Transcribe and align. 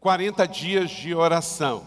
40 0.00 0.46
dias 0.46 0.90
de 0.90 1.14
oração. 1.14 1.84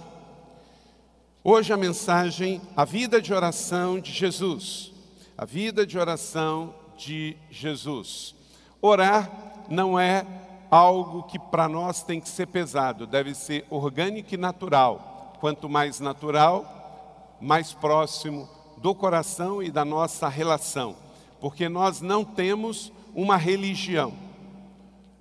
Hoje 1.43 1.71
a 1.71 1.77
mensagem, 1.77 2.61
a 2.75 2.83
vida 2.83 3.21
de 3.21 3.33
oração 3.33 3.99
de 3.99 4.11
Jesus. 4.11 4.91
A 5.37 5.45
vida 5.45 5.85
de 5.85 5.97
oração 5.97 6.75
de 6.97 7.37
Jesus. 7.49 8.35
Orar 8.81 9.31
não 9.69 9.97
é 9.97 10.25
algo 10.69 11.23
que 11.23 11.39
para 11.39 11.69
nós 11.69 12.03
tem 12.03 12.19
que 12.19 12.27
ser 12.27 12.47
pesado, 12.47 13.07
deve 13.07 13.33
ser 13.33 13.65
orgânico 13.69 14.33
e 14.33 14.37
natural. 14.37 15.35
Quanto 15.39 15.69
mais 15.69 15.99
natural, 15.99 17.37
mais 17.39 17.71
próximo 17.73 18.49
do 18.77 18.93
coração 18.93 19.63
e 19.63 19.71
da 19.71 19.85
nossa 19.85 20.27
relação, 20.27 20.95
porque 21.39 21.69
nós 21.69 22.01
não 22.01 22.25
temos 22.25 22.91
uma 23.13 23.37
religião. 23.37 24.13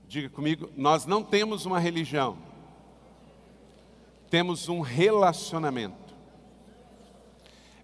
Diga 0.08 0.28
comigo, 0.28 0.68
nós 0.76 1.06
não 1.06 1.22
temos 1.22 1.64
uma 1.66 1.78
religião. 1.78 2.47
Temos 4.30 4.68
um 4.68 4.80
relacionamento. 4.80 6.14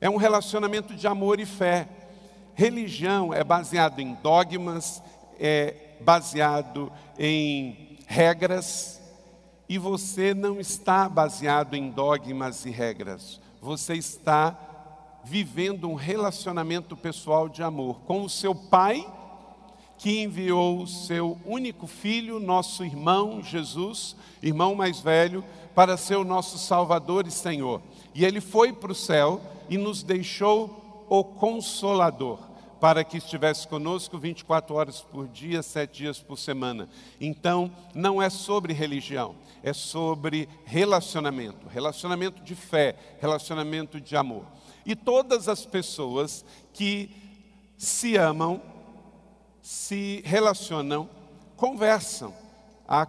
É 0.01 0.11
um 0.11 0.16
relacionamento 0.16 0.95
de 0.95 1.07
amor 1.07 1.41
e 1.41 1.47
fé. 1.47 1.89
Religião 2.55 3.33
é 3.33 3.43
baseado 3.43 4.01
em 4.01 4.15
dogmas, 4.15 5.03
é 5.41 5.97
baseado 6.01 6.93
em 7.19 7.98
regras, 8.07 9.01
e 9.69 9.79
você 9.79 10.34
não 10.34 10.61
está 10.61 11.09
baseado 11.09 11.75
em 11.75 11.91
dogmas 11.91 12.67
e 12.67 12.70
regras. 12.70 13.41
Você 13.61 13.95
está 13.95 14.56
vivendo 15.25 15.89
um 15.89 15.95
relacionamento 15.95 16.95
pessoal 16.95 17.48
de 17.48 17.62
amor 17.62 18.01
com 18.01 18.23
o 18.23 18.29
seu 18.29 18.55
pai, 18.55 19.11
que 19.97 20.23
enviou 20.23 20.83
o 20.83 20.87
seu 20.87 21.39
único 21.47 21.87
filho, 21.87 22.39
nosso 22.39 22.84
irmão 22.84 23.42
Jesus, 23.42 24.15
irmão 24.42 24.75
mais 24.75 25.01
velho, 25.01 25.42
para 25.75 25.97
ser 25.97 26.17
o 26.17 26.25
nosso 26.25 26.58
Salvador 26.58 27.27
e 27.27 27.30
Senhor. 27.30 27.83
E 28.14 28.25
ele 28.25 28.41
foi 28.41 28.72
para 28.72 28.92
o 28.92 28.94
céu 28.94 29.41
e 29.69 29.77
nos 29.77 30.03
deixou 30.03 31.06
o 31.08 31.25
Consolador, 31.25 32.39
para 32.80 33.03
que 33.03 33.17
estivesse 33.17 33.67
conosco 33.67 34.19
24 34.19 34.75
horas 34.75 35.00
por 35.00 35.27
dia, 35.27 35.62
sete 35.62 35.98
dias 35.98 36.20
por 36.20 36.39
semana. 36.39 36.89
Então, 37.20 37.70
não 37.95 38.20
é 38.20 38.28
sobre 38.28 38.72
religião, 38.72 39.34
é 39.62 39.72
sobre 39.72 40.48
relacionamento 40.64 41.67
relacionamento 41.69 42.42
de 42.42 42.55
fé, 42.55 42.95
relacionamento 43.20 44.00
de 44.00 44.17
amor. 44.17 44.45
E 44.84 44.95
todas 44.95 45.48
as 45.48 45.64
pessoas 45.64 46.45
que 46.72 47.11
se 47.77 48.17
amam, 48.17 48.61
se 49.62 50.22
relacionam, 50.25 51.08
conversam. 51.56 52.34
Há 52.86 53.06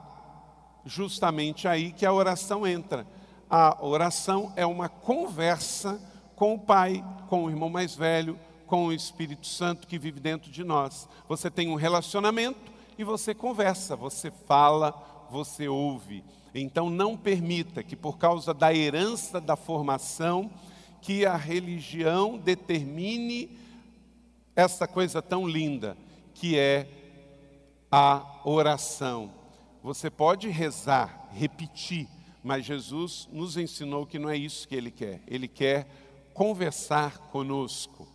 justamente 0.85 1.67
aí 1.67 1.91
que 1.91 2.05
a 2.05 2.13
oração 2.13 2.65
entra. 2.65 3.05
A 3.49 3.83
oração 3.83 4.53
é 4.55 4.65
uma 4.65 4.87
conversa 4.87 5.99
com 6.35 6.53
o 6.53 6.59
Pai, 6.59 7.03
com 7.27 7.45
o 7.45 7.49
irmão 7.49 7.69
mais 7.69 7.95
velho, 7.95 8.39
com 8.67 8.87
o 8.87 8.93
Espírito 8.93 9.47
Santo 9.47 9.87
que 9.87 9.97
vive 9.97 10.19
dentro 10.19 10.51
de 10.51 10.63
nós. 10.63 11.07
Você 11.27 11.49
tem 11.49 11.69
um 11.69 11.75
relacionamento 11.75 12.71
e 12.97 13.03
você 13.03 13.33
conversa, 13.33 13.95
você 13.95 14.31
fala, 14.31 14.93
você 15.29 15.67
ouve. 15.67 16.23
Então 16.53 16.89
não 16.89 17.17
permita 17.17 17.83
que 17.83 17.95
por 17.95 18.17
causa 18.17 18.53
da 18.53 18.73
herança 18.73 19.41
da 19.41 19.55
formação 19.55 20.49
que 21.01 21.25
a 21.25 21.35
religião 21.35 22.37
determine 22.37 23.57
essa 24.55 24.87
coisa 24.87 25.21
tão 25.21 25.47
linda 25.47 25.97
que 26.33 26.57
é 26.57 26.87
a 27.91 28.41
oração. 28.43 29.31
Você 29.85 30.09
pode 30.09 30.49
rezar, 30.49 31.29
repetir, 31.31 32.07
mas 32.43 32.65
Jesus 32.65 33.29
nos 33.31 33.55
ensinou 33.55 34.03
que 34.03 34.17
não 34.17 34.31
é 34.31 34.35
isso 34.35 34.67
que 34.67 34.73
ele 34.73 34.89
quer. 34.89 35.21
Ele 35.27 35.47
quer 35.47 35.87
conversar 36.33 37.19
conosco. 37.29 38.07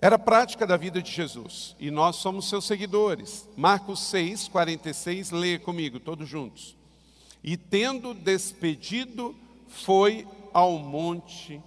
Era 0.00 0.18
prática 0.18 0.66
da 0.66 0.78
vida 0.78 1.02
de 1.02 1.12
Jesus 1.12 1.76
e 1.78 1.90
nós 1.90 2.16
somos 2.16 2.48
seus 2.48 2.64
seguidores. 2.64 3.46
Marcos 3.58 4.00
6, 4.04 4.48
46, 4.48 5.32
leia 5.32 5.58
comigo, 5.58 6.00
todos 6.00 6.26
juntos. 6.26 6.74
E 7.44 7.58
tendo 7.58 8.14
despedido, 8.14 9.36
foi 9.68 10.26
ao 10.50 10.78
monte 10.78 11.60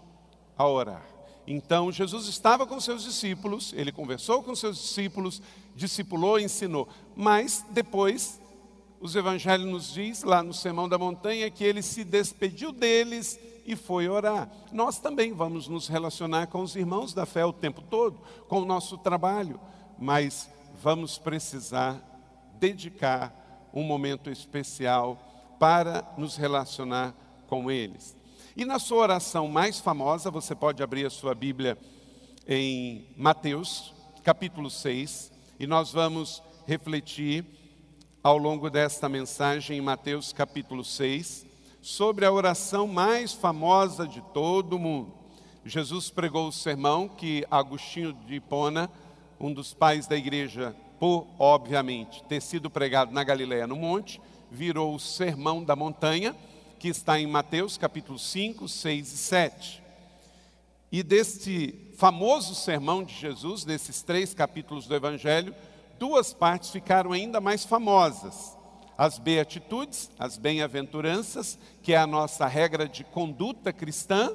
a 0.57 0.67
orar. 0.67 1.05
Então 1.45 1.91
Jesus 1.91 2.27
estava 2.27 2.65
com 2.65 2.79
seus 2.79 3.03
discípulos, 3.03 3.73
ele 3.75 3.91
conversou 3.91 4.41
com 4.41 4.55
seus 4.55 4.77
discípulos, 4.77 5.41
discipulou, 5.75 6.39
ensinou. 6.39 6.87
Mas 7.15 7.65
depois, 7.69 8.39
os 8.99 9.15
evangelhos 9.15 9.67
nos 9.67 9.93
diz 9.93 10.23
lá 10.23 10.41
no 10.41 10.53
Sermão 10.53 10.87
da 10.87 10.97
Montanha 10.97 11.51
que 11.51 11.63
ele 11.63 11.81
se 11.81 12.03
despediu 12.03 12.71
deles 12.71 13.37
e 13.65 13.75
foi 13.75 14.07
orar. 14.07 14.49
Nós 14.71 14.99
também 14.99 15.33
vamos 15.33 15.67
nos 15.67 15.87
relacionar 15.87 16.47
com 16.47 16.61
os 16.61 16.75
irmãos 16.75 17.13
da 17.13 17.25
fé 17.25 17.45
o 17.45 17.53
tempo 17.53 17.81
todo, 17.81 18.19
com 18.47 18.61
o 18.61 18.65
nosso 18.65 18.97
trabalho, 18.97 19.59
mas 19.99 20.49
vamos 20.81 21.17
precisar 21.17 22.01
dedicar 22.59 23.69
um 23.73 23.83
momento 23.83 24.29
especial 24.29 25.17
para 25.59 26.03
nos 26.17 26.37
relacionar 26.37 27.13
com 27.47 27.69
eles. 27.69 28.15
E 28.55 28.65
na 28.65 28.77
sua 28.77 28.99
oração 28.99 29.47
mais 29.47 29.79
famosa, 29.79 30.29
você 30.29 30.53
pode 30.53 30.83
abrir 30.83 31.07
a 31.07 31.09
sua 31.09 31.33
Bíblia 31.33 31.75
em 32.47 33.07
Mateus, 33.17 33.91
capítulo 34.23 34.69
6, 34.69 35.31
e 35.59 35.65
nós 35.65 35.91
vamos 35.91 36.39
refletir 36.67 37.43
ao 38.21 38.37
longo 38.37 38.69
desta 38.69 39.09
mensagem 39.09 39.79
em 39.79 39.81
Mateus, 39.81 40.31
capítulo 40.31 40.85
6, 40.85 41.47
sobre 41.81 42.27
a 42.27 42.31
oração 42.31 42.85
mais 42.85 43.33
famosa 43.33 44.07
de 44.07 44.21
todo 44.35 44.75
o 44.75 44.79
mundo. 44.79 45.11
Jesus 45.65 46.11
pregou 46.11 46.47
o 46.47 46.53
sermão 46.53 47.07
que 47.07 47.43
Agostinho 47.49 48.13
de 48.13 48.35
Hipona, 48.35 48.87
um 49.39 49.51
dos 49.51 49.73
pais 49.73 50.05
da 50.05 50.15
igreja, 50.15 50.75
por 50.99 51.25
obviamente 51.39 52.23
ter 52.25 52.39
sido 52.39 52.69
pregado 52.69 53.11
na 53.11 53.23
Galileia 53.23 53.65
no 53.65 53.75
monte, 53.75 54.21
virou 54.51 54.93
o 54.93 54.99
sermão 54.99 55.63
da 55.63 55.75
montanha 55.75 56.35
que 56.83 56.89
está 56.89 57.17
em 57.17 57.25
Mateus 57.25 57.77
capítulo 57.77 58.19
5, 58.19 58.67
6 58.67 59.13
e 59.13 59.17
7. 59.17 59.83
E 60.91 61.01
deste 61.01 61.93
famoso 61.95 62.53
sermão 62.53 63.05
de 63.05 63.15
Jesus, 63.15 63.63
desses 63.63 64.01
três 64.01 64.33
capítulos 64.33 64.85
do 64.85 64.93
Evangelho, 64.93 65.55
duas 65.97 66.33
partes 66.33 66.71
ficaram 66.71 67.13
ainda 67.13 67.39
mais 67.39 67.63
famosas. 67.63 68.57
As 68.97 69.17
beatitudes, 69.17 70.11
as 70.19 70.37
bem-aventuranças, 70.37 71.57
que 71.81 71.93
é 71.93 71.97
a 71.97 72.05
nossa 72.05 72.47
regra 72.47 72.85
de 72.85 73.05
conduta 73.05 73.71
cristã, 73.71 74.33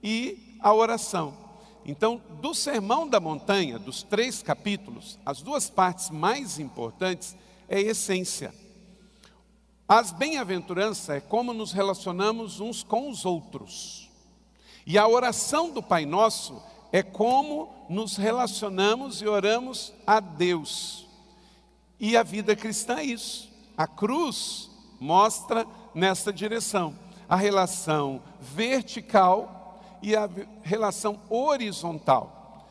e 0.00 0.56
a 0.60 0.72
oração. 0.72 1.36
Então, 1.84 2.22
do 2.40 2.54
Sermão 2.54 3.08
da 3.08 3.18
Montanha, 3.18 3.80
dos 3.80 4.04
três 4.04 4.44
capítulos, 4.44 5.18
as 5.26 5.42
duas 5.42 5.68
partes 5.68 6.08
mais 6.08 6.60
importantes 6.60 7.34
é 7.68 7.78
a 7.78 7.80
essência. 7.80 8.54
As 9.88 10.12
bem-aventuranças 10.12 11.08
é 11.08 11.18
como 11.18 11.54
nos 11.54 11.72
relacionamos 11.72 12.60
uns 12.60 12.82
com 12.82 13.08
os 13.08 13.24
outros. 13.24 14.10
E 14.86 14.98
a 14.98 15.08
oração 15.08 15.70
do 15.70 15.82
Pai 15.82 16.04
Nosso 16.04 16.62
é 16.92 17.02
como 17.02 17.70
nos 17.88 18.18
relacionamos 18.18 19.22
e 19.22 19.26
oramos 19.26 19.94
a 20.06 20.20
Deus. 20.20 21.06
E 21.98 22.18
a 22.18 22.22
vida 22.22 22.54
cristã 22.54 22.98
é 22.98 23.04
isso. 23.04 23.48
A 23.78 23.86
cruz 23.86 24.70
mostra 25.00 25.66
nessa 25.94 26.30
direção 26.30 26.94
a 27.26 27.36
relação 27.36 28.22
vertical 28.40 29.98
e 30.02 30.14
a 30.14 30.28
relação 30.62 31.18
horizontal. 31.30 32.66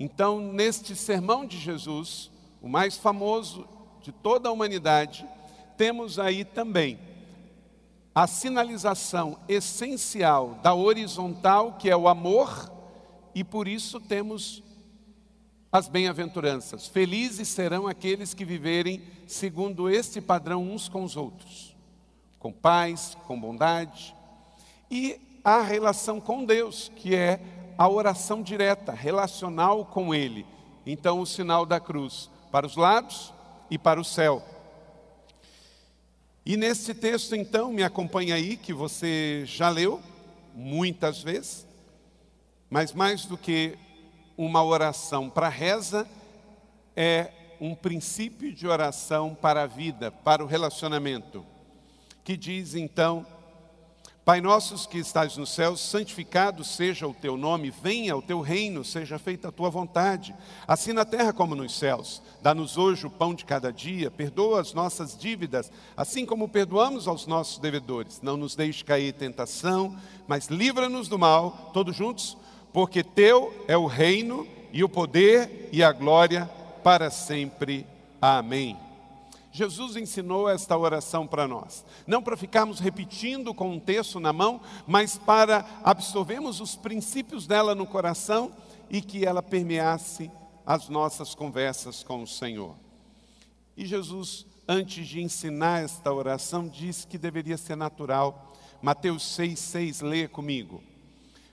Então, 0.00 0.40
neste 0.40 0.96
sermão 0.96 1.46
de 1.46 1.58
Jesus, 1.58 2.28
o 2.60 2.68
mais 2.68 2.96
famoso 2.96 3.68
de 4.02 4.10
toda 4.10 4.48
a 4.48 4.52
humanidade, 4.52 5.26
temos 5.76 6.18
aí 6.18 6.44
também 6.44 6.98
a 8.14 8.26
sinalização 8.26 9.38
essencial 9.46 10.58
da 10.62 10.74
horizontal, 10.74 11.74
que 11.74 11.90
é 11.90 11.96
o 11.96 12.08
amor, 12.08 12.72
e 13.34 13.44
por 13.44 13.68
isso 13.68 14.00
temos 14.00 14.62
as 15.70 15.88
bem-aventuranças. 15.88 16.86
Felizes 16.86 17.48
serão 17.48 17.86
aqueles 17.86 18.32
que 18.32 18.44
viverem 18.44 19.02
segundo 19.26 19.90
este 19.90 20.22
padrão 20.22 20.62
uns 20.62 20.88
com 20.88 21.04
os 21.04 21.14
outros, 21.14 21.76
com 22.38 22.50
paz, 22.50 23.14
com 23.26 23.38
bondade, 23.38 24.16
e 24.90 25.20
a 25.44 25.60
relação 25.60 26.18
com 26.18 26.44
Deus, 26.44 26.90
que 26.96 27.14
é 27.14 27.38
a 27.76 27.86
oração 27.86 28.42
direta, 28.42 28.92
relacional 28.92 29.84
com 29.84 30.14
Ele. 30.14 30.46
Então, 30.86 31.20
o 31.20 31.26
sinal 31.26 31.66
da 31.66 31.78
cruz 31.78 32.30
para 32.50 32.66
os 32.66 32.76
lados 32.76 33.34
e 33.70 33.76
para 33.76 34.00
o 34.00 34.04
céu. 34.04 34.42
E 36.48 36.56
nesse 36.56 36.94
texto, 36.94 37.34
então, 37.34 37.72
me 37.72 37.82
acompanha 37.82 38.36
aí, 38.36 38.56
que 38.56 38.72
você 38.72 39.42
já 39.46 39.68
leu 39.68 40.00
muitas 40.54 41.20
vezes, 41.20 41.66
mas 42.70 42.92
mais 42.92 43.26
do 43.26 43.36
que 43.36 43.76
uma 44.38 44.62
oração 44.62 45.28
para 45.28 45.48
reza, 45.48 46.08
é 46.94 47.32
um 47.60 47.74
princípio 47.74 48.54
de 48.54 48.64
oração 48.64 49.34
para 49.34 49.64
a 49.64 49.66
vida, 49.66 50.12
para 50.12 50.44
o 50.44 50.46
relacionamento. 50.46 51.44
que 52.22 52.36
diz 52.36 52.76
então: 52.76 53.26
Pai 54.26 54.40
nosso 54.40 54.88
que 54.88 54.98
estás 54.98 55.36
nos 55.36 55.50
céus, 55.50 55.80
santificado 55.80 56.64
seja 56.64 57.06
o 57.06 57.14
teu 57.14 57.36
nome, 57.36 57.70
venha 57.70 58.16
o 58.16 58.20
teu 58.20 58.40
reino, 58.40 58.84
seja 58.84 59.20
feita 59.20 59.46
a 59.46 59.52
tua 59.52 59.70
vontade, 59.70 60.34
assim 60.66 60.92
na 60.92 61.04
terra 61.04 61.32
como 61.32 61.54
nos 61.54 61.78
céus. 61.78 62.20
Dá-nos 62.42 62.76
hoje 62.76 63.06
o 63.06 63.10
pão 63.10 63.32
de 63.36 63.44
cada 63.44 63.72
dia, 63.72 64.10
perdoa 64.10 64.60
as 64.60 64.74
nossas 64.74 65.16
dívidas, 65.16 65.70
assim 65.96 66.26
como 66.26 66.48
perdoamos 66.48 67.06
aos 67.06 67.24
nossos 67.24 67.58
devedores. 67.58 68.20
Não 68.20 68.36
nos 68.36 68.56
deixe 68.56 68.82
cair 68.82 69.12
tentação, 69.12 69.96
mas 70.26 70.48
livra-nos 70.48 71.06
do 71.06 71.16
mal, 71.16 71.70
todos 71.72 71.94
juntos, 71.94 72.36
porque 72.72 73.04
teu 73.04 73.54
é 73.68 73.76
o 73.76 73.86
reino 73.86 74.44
e 74.72 74.82
o 74.82 74.88
poder 74.88 75.68
e 75.70 75.84
a 75.84 75.92
glória 75.92 76.50
para 76.82 77.10
sempre. 77.10 77.86
Amém. 78.20 78.85
Jesus 79.56 79.96
ensinou 79.96 80.50
esta 80.50 80.76
oração 80.76 81.26
para 81.26 81.48
nós. 81.48 81.82
Não 82.06 82.22
para 82.22 82.36
ficarmos 82.36 82.78
repetindo 82.78 83.54
com 83.54 83.70
um 83.70 83.80
texto 83.80 84.20
na 84.20 84.30
mão, 84.30 84.60
mas 84.86 85.16
para 85.16 85.64
absorvermos 85.82 86.60
os 86.60 86.76
princípios 86.76 87.46
dela 87.46 87.74
no 87.74 87.86
coração 87.86 88.52
e 88.90 89.00
que 89.00 89.24
ela 89.24 89.42
permeasse 89.42 90.30
as 90.66 90.90
nossas 90.90 91.34
conversas 91.34 92.02
com 92.02 92.22
o 92.22 92.26
Senhor. 92.26 92.76
E 93.74 93.86
Jesus, 93.86 94.44
antes 94.68 95.08
de 95.08 95.22
ensinar 95.22 95.82
esta 95.82 96.12
oração, 96.12 96.68
disse 96.68 97.06
que 97.06 97.16
deveria 97.16 97.56
ser 97.56 97.76
natural. 97.76 98.52
Mateus 98.82 99.22
6,6, 99.38 100.06
leia 100.06 100.28
comigo. 100.28 100.82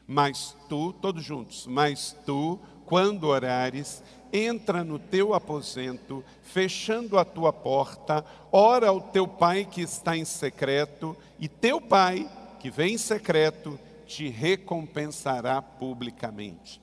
Mas 0.05 0.57
tu, 0.67 0.91
todos 0.91 1.23
juntos, 1.23 1.65
mas 1.67 2.13
tu, 2.25 2.59
quando 2.85 3.27
orares, 3.27 4.03
entra 4.33 4.83
no 4.83 4.97
teu 4.97 5.35
aposento, 5.35 6.23
fechando 6.41 7.19
a 7.19 7.23
tua 7.23 7.53
porta, 7.53 8.25
ora 8.51 8.89
ao 8.89 8.99
teu 8.99 9.27
pai 9.27 9.63
que 9.63 9.81
está 9.81 10.17
em 10.17 10.25
secreto, 10.25 11.15
e 11.39 11.47
teu 11.47 11.79
pai, 11.79 12.27
que 12.59 12.71
vem 12.71 12.95
em 12.95 12.97
secreto, 12.97 13.79
te 14.07 14.27
recompensará 14.27 15.61
publicamente. 15.61 16.81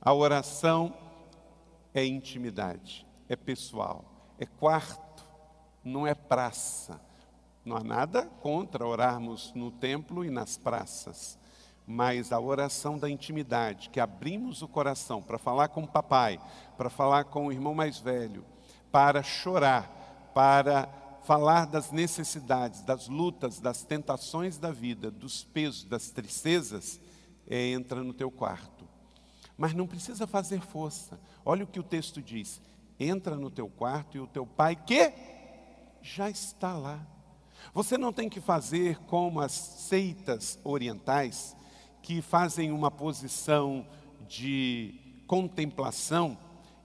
A 0.00 0.12
oração 0.12 0.92
é 1.94 2.04
intimidade, 2.04 3.06
é 3.28 3.36
pessoal, 3.36 4.04
é 4.38 4.44
quarto, 4.44 5.24
não 5.84 6.04
é 6.04 6.14
praça. 6.14 7.00
Não 7.64 7.76
há 7.76 7.84
nada 7.84 8.22
contra 8.40 8.86
orarmos 8.86 9.52
no 9.54 9.70
templo 9.70 10.24
e 10.24 10.30
nas 10.30 10.56
praças 10.56 11.37
mas 11.90 12.32
a 12.32 12.38
oração 12.38 12.98
da 12.98 13.08
intimidade, 13.08 13.88
que 13.88 13.98
abrimos 13.98 14.60
o 14.60 14.68
coração 14.68 15.22
para 15.22 15.38
falar 15.38 15.68
com 15.68 15.84
o 15.84 15.88
papai, 15.88 16.38
para 16.76 16.90
falar 16.90 17.24
com 17.24 17.46
o 17.46 17.52
irmão 17.52 17.74
mais 17.74 17.98
velho, 17.98 18.44
para 18.92 19.22
chorar, 19.22 20.30
para 20.34 20.86
falar 21.22 21.64
das 21.64 21.90
necessidades, 21.90 22.82
das 22.82 23.08
lutas, 23.08 23.58
das 23.58 23.84
tentações 23.84 24.58
da 24.58 24.70
vida, 24.70 25.10
dos 25.10 25.44
pesos, 25.44 25.84
das 25.84 26.10
tristezas, 26.10 27.00
é, 27.46 27.70
entra 27.70 28.04
no 28.04 28.12
teu 28.12 28.30
quarto. 28.30 28.86
Mas 29.56 29.72
não 29.72 29.86
precisa 29.86 30.26
fazer 30.26 30.60
força. 30.60 31.18
Olha 31.42 31.64
o 31.64 31.66
que 31.66 31.80
o 31.80 31.82
texto 31.82 32.20
diz: 32.20 32.60
entra 33.00 33.34
no 33.34 33.50
teu 33.50 33.68
quarto 33.68 34.18
e 34.18 34.20
o 34.20 34.26
teu 34.26 34.46
pai 34.46 34.76
que 34.76 35.10
já 36.02 36.28
está 36.28 36.76
lá. 36.76 37.00
Você 37.72 37.96
não 37.96 38.12
tem 38.12 38.28
que 38.28 38.42
fazer 38.42 38.98
como 39.06 39.40
as 39.40 39.52
seitas 39.52 40.58
orientais, 40.62 41.56
que 42.02 42.22
fazem 42.22 42.72
uma 42.72 42.90
posição 42.90 43.86
de 44.28 44.94
contemplação 45.26 46.36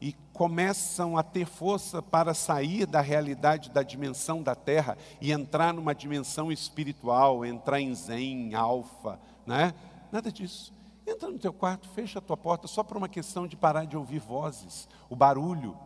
e 0.01 0.13
começam 0.33 1.17
a 1.17 1.23
ter 1.23 1.45
força 1.45 2.01
para 2.01 2.33
sair 2.33 2.85
da 2.85 2.99
realidade 2.99 3.69
da 3.69 3.81
dimensão 3.81 4.43
da 4.43 4.53
terra 4.53 4.97
e 5.21 5.31
entrar 5.31 5.73
numa 5.73 5.95
dimensão 5.95 6.51
espiritual, 6.51 7.45
entrar 7.45 7.79
em 7.79 7.95
zen, 7.95 8.53
alfa, 8.53 9.19
né? 9.45 9.73
Nada 10.11 10.31
disso. 10.31 10.73
Entra 11.07 11.29
no 11.29 11.39
teu 11.39 11.53
quarto, 11.53 11.87
fecha 11.89 12.19
a 12.19 12.21
tua 12.21 12.37
porta 12.37 12.67
só 12.67 12.83
por 12.83 12.97
uma 12.97 13.09
questão 13.09 13.47
de 13.47 13.55
parar 13.55 13.85
de 13.85 13.95
ouvir 13.95 14.19
vozes, 14.19 14.87
o 15.09 15.15
barulho. 15.15 15.77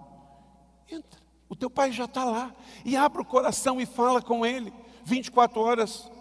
Entra. 0.90 1.20
O 1.50 1.56
teu 1.56 1.70
pai 1.70 1.92
já 1.92 2.06
está 2.06 2.26
lá. 2.26 2.56
E 2.84 2.96
abre 2.96 3.22
o 3.22 3.26
coração 3.26 3.80
e 3.80 3.86
fala 3.86 4.22
com 4.22 4.46
ele. 4.46 4.74
24 5.06 5.60
horas 5.60 6.12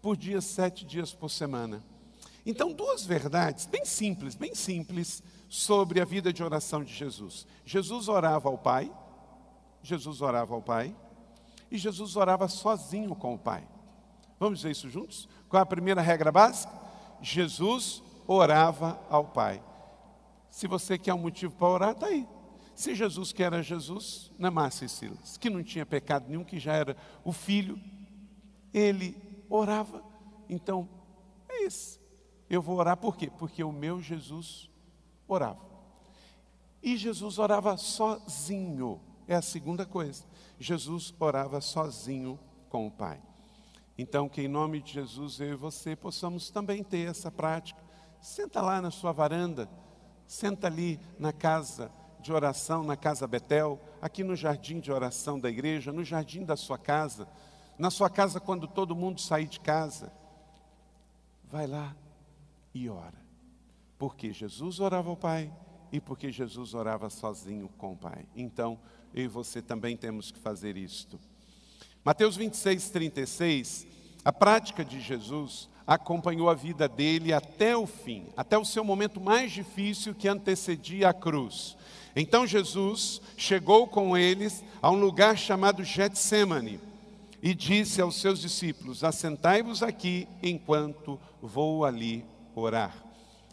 por 0.00 0.16
dia, 0.16 0.40
sete 0.40 0.84
dias 0.84 1.12
por 1.12 1.28
semana. 1.28 1.82
Então, 2.44 2.72
duas 2.72 3.04
verdades 3.04 3.66
bem 3.66 3.84
simples, 3.84 4.34
bem 4.34 4.54
simples, 4.54 5.22
sobre 5.48 6.00
a 6.00 6.04
vida 6.04 6.32
de 6.32 6.42
oração 6.42 6.84
de 6.84 6.92
Jesus. 6.92 7.46
Jesus 7.64 8.08
orava 8.08 8.48
ao 8.48 8.58
Pai, 8.58 8.92
Jesus 9.82 10.20
orava 10.20 10.54
ao 10.54 10.62
Pai, 10.62 10.94
e 11.70 11.78
Jesus 11.78 12.16
orava 12.16 12.48
sozinho 12.48 13.14
com 13.14 13.34
o 13.34 13.38
Pai. 13.38 13.66
Vamos 14.38 14.60
dizer 14.60 14.70
isso 14.70 14.88
juntos? 14.88 15.28
Qual 15.48 15.60
é 15.60 15.62
a 15.62 15.66
primeira 15.66 16.00
regra 16.00 16.30
básica? 16.30 16.72
Jesus 17.20 18.02
orava 18.26 19.00
ao 19.10 19.24
Pai. 19.24 19.62
Se 20.50 20.66
você 20.66 20.98
quer 20.98 21.14
um 21.14 21.18
motivo 21.18 21.54
para 21.54 21.68
orar, 21.68 21.90
está 21.92 22.06
aí. 22.06 22.26
Se 22.74 22.94
Jesus 22.94 23.32
que 23.32 23.42
era 23.42 23.62
Jesus, 23.62 24.30
na 24.38 24.50
Márcia 24.50 24.86
e 24.86 24.88
Silas, 24.88 25.36
que 25.36 25.50
não 25.50 25.64
tinha 25.64 25.84
pecado 25.84 26.28
nenhum, 26.28 26.44
que 26.44 26.60
já 26.60 26.74
era 26.74 26.96
o 27.24 27.32
Filho, 27.32 27.80
ele 28.72 29.16
orava. 29.48 30.02
Então, 30.48 30.88
é 31.48 31.64
isso. 31.64 31.97
Eu 32.48 32.62
vou 32.62 32.76
orar 32.76 32.96
por 32.96 33.16
quê? 33.16 33.30
Porque 33.30 33.62
o 33.62 33.72
meu 33.72 34.00
Jesus 34.00 34.70
orava. 35.26 35.60
E 36.82 36.96
Jesus 36.96 37.38
orava 37.38 37.76
sozinho. 37.76 39.00
É 39.26 39.34
a 39.34 39.42
segunda 39.42 39.84
coisa. 39.84 40.24
Jesus 40.58 41.14
orava 41.20 41.60
sozinho 41.60 42.38
com 42.68 42.86
o 42.86 42.90
Pai. 42.90 43.20
Então, 43.96 44.28
que 44.28 44.42
em 44.42 44.48
nome 44.48 44.80
de 44.80 44.92
Jesus 44.92 45.40
eu 45.40 45.52
e 45.52 45.56
você 45.56 45.96
possamos 45.96 46.50
também 46.50 46.82
ter 46.82 47.08
essa 47.08 47.30
prática. 47.30 47.82
Senta 48.20 48.62
lá 48.62 48.80
na 48.80 48.90
sua 48.90 49.12
varanda, 49.12 49.68
senta 50.26 50.66
ali 50.66 50.98
na 51.18 51.32
casa 51.32 51.90
de 52.20 52.32
oração, 52.32 52.82
na 52.82 52.96
casa 52.96 53.26
Betel, 53.26 53.80
aqui 54.00 54.24
no 54.24 54.34
jardim 54.34 54.80
de 54.80 54.90
oração 54.90 55.38
da 55.38 55.48
igreja, 55.50 55.92
no 55.92 56.04
jardim 56.04 56.44
da 56.44 56.56
sua 56.56 56.78
casa, 56.78 57.28
na 57.78 57.90
sua 57.90 58.10
casa 58.10 58.40
quando 58.40 58.66
todo 58.66 58.94
mundo 58.94 59.20
sair 59.20 59.46
de 59.46 59.60
casa. 59.60 60.12
Vai 61.44 61.66
lá, 61.66 61.94
e 62.84 62.88
ora. 62.88 63.18
Porque 63.98 64.32
Jesus 64.32 64.80
orava 64.80 65.10
ao 65.10 65.16
Pai 65.16 65.52
e 65.90 66.00
porque 66.00 66.30
Jesus 66.30 66.74
orava 66.74 67.10
sozinho 67.10 67.68
com 67.78 67.92
o 67.92 67.96
Pai. 67.96 68.26
Então, 68.36 68.78
eu 69.14 69.24
e 69.24 69.28
você 69.28 69.60
também 69.60 69.96
temos 69.96 70.30
que 70.30 70.38
fazer 70.38 70.76
isto. 70.76 71.18
Mateus 72.04 72.36
26, 72.36 72.90
36, 72.90 73.86
a 74.24 74.32
prática 74.32 74.84
de 74.84 75.00
Jesus 75.00 75.68
acompanhou 75.86 76.50
a 76.50 76.54
vida 76.54 76.86
dele 76.86 77.32
até 77.32 77.76
o 77.76 77.86
fim, 77.86 78.26
até 78.36 78.58
o 78.58 78.64
seu 78.64 78.84
momento 78.84 79.20
mais 79.20 79.50
difícil 79.50 80.14
que 80.14 80.28
antecedia 80.28 81.08
a 81.08 81.14
cruz. 81.14 81.76
Então 82.14 82.46
Jesus 82.46 83.22
chegou 83.36 83.86
com 83.86 84.16
eles 84.16 84.62
a 84.82 84.90
um 84.90 85.00
lugar 85.00 85.36
chamado 85.36 85.82
Getsemane 85.82 86.78
e 87.42 87.54
disse 87.54 88.00
aos 88.00 88.20
seus 88.20 88.40
discípulos: 88.40 89.02
Assentai-vos 89.02 89.82
aqui 89.82 90.28
enquanto 90.42 91.18
vou 91.40 91.84
ali 91.84 92.24
orar. 92.58 92.94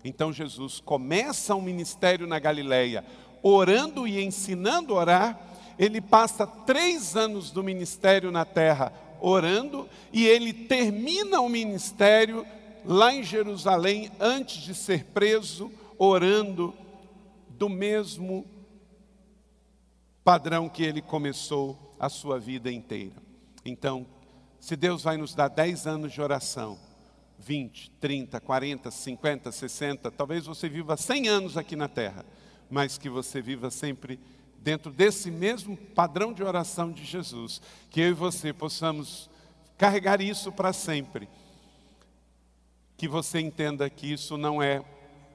Então 0.04 0.32
Jesus 0.32 0.80
começa 0.80 1.56
um 1.56 1.62
ministério 1.62 2.28
na 2.28 2.40
Galileia, 2.40 3.04
orando 3.42 4.08
e 4.08 4.24
ensinando 4.24 4.94
a 4.94 5.00
orar. 5.00 5.40
Ele 5.78 6.00
passa 6.00 6.46
três 6.46 7.16
anos 7.16 7.52
do 7.52 7.64
ministério 7.64 8.32
na 8.32 8.46
terra 8.46 8.94
orando, 9.20 9.90
e 10.14 10.26
ele 10.26 10.54
termina 10.54 11.42
o 11.42 11.50
ministério 11.50 12.46
lá 12.86 13.14
em 13.14 13.24
Jerusalém, 13.24 14.12
antes 14.20 14.62
de 14.62 14.76
ser 14.76 15.06
preso, 15.06 15.72
orando 15.98 16.74
do 17.50 17.68
mesmo 17.68 18.46
padrão 20.24 20.70
que 20.70 20.84
ele 20.84 21.02
começou 21.02 21.96
a 22.00 22.10
sua 22.10 22.40
vida 22.40 22.72
inteira. 22.72 23.16
Então, 23.64 24.06
se 24.60 24.76
Deus 24.76 25.04
vai 25.04 25.18
nos 25.18 25.34
dar 25.34 25.48
dez 25.48 25.88
anos 25.88 26.12
de 26.12 26.22
oração, 26.22 26.78
20, 27.39 27.92
30, 28.00 28.39
40, 28.39 28.92
50, 28.92 29.51
60, 29.51 30.12
talvez 30.12 30.46
você 30.46 30.68
viva 30.68 30.98
100 30.98 31.27
anos 31.27 31.58
aqui 31.58 31.75
na 31.75 31.88
terra, 31.88 32.25
mas 32.70 32.98
que 32.98 33.10
você 33.10 33.42
viva 33.42 33.70
sempre 33.70 34.20
dentro 34.65 34.92
desse 34.92 35.30
mesmo 35.30 35.77
padrão 35.77 36.34
de 36.34 36.44
oração 36.44 36.92
de 36.92 37.06
Jesus, 37.06 37.62
que 37.92 38.01
eu 38.01 38.10
e 38.10 38.13
você 38.13 38.51
possamos 38.51 39.30
carregar 39.77 40.22
isso 40.22 40.51
para 40.51 40.74
sempre. 40.74 41.30
Que 42.98 43.08
você 43.08 43.39
entenda 43.39 43.89
que 43.89 44.12
isso 44.12 44.38
não 44.38 44.63
é 44.63 44.84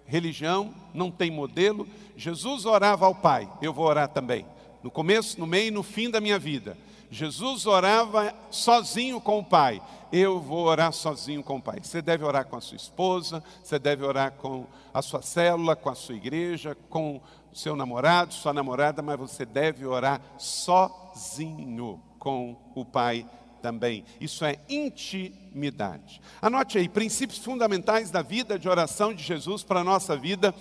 religião, 0.04 0.74
não 0.92 1.10
tem 1.10 1.30
modelo. 1.30 1.86
Jesus 2.16 2.64
orava 2.64 3.06
ao 3.06 3.14
Pai, 3.14 3.48
eu 3.62 3.72
vou 3.72 3.86
orar 3.86 4.08
também. 4.08 4.44
No 4.82 4.90
começo, 4.90 5.38
no 5.38 5.46
meio 5.46 5.68
e 5.68 5.70
no 5.70 5.84
fim 5.84 6.10
da 6.10 6.20
minha 6.20 6.38
vida. 6.38 6.76
Jesus 7.10 7.66
orava 7.66 8.32
sozinho 8.50 9.20
com 9.20 9.40
o 9.40 9.44
Pai. 9.44 9.82
Eu 10.12 10.40
vou 10.40 10.66
orar 10.66 10.92
sozinho 10.92 11.42
com 11.42 11.56
o 11.56 11.62
Pai. 11.62 11.78
Você 11.82 12.00
deve 12.00 12.24
orar 12.24 12.46
com 12.46 12.56
a 12.56 12.60
sua 12.60 12.76
esposa, 12.76 13.42
você 13.62 13.78
deve 13.78 14.04
orar 14.04 14.32
com 14.32 14.66
a 14.94 15.02
sua 15.02 15.20
célula, 15.20 15.74
com 15.74 15.88
a 15.88 15.94
sua 15.94 16.14
igreja, 16.14 16.76
com 16.88 17.20
o 17.52 17.56
seu 17.56 17.74
namorado, 17.74 18.32
sua 18.32 18.52
namorada, 18.52 19.02
mas 19.02 19.18
você 19.18 19.44
deve 19.44 19.84
orar 19.84 20.20
sozinho 20.38 22.00
com 22.18 22.56
o 22.74 22.84
Pai 22.84 23.26
também. 23.60 24.04
Isso 24.20 24.44
é 24.44 24.56
intimidade. 24.68 26.20
Anote 26.40 26.78
aí, 26.78 26.88
princípios 26.88 27.38
fundamentais 27.38 28.10
da 28.10 28.22
vida 28.22 28.58
de 28.58 28.68
oração 28.68 29.12
de 29.12 29.22
Jesus 29.22 29.62
para 29.62 29.80
a 29.80 29.84
nossa 29.84 30.16
vida, 30.16 30.54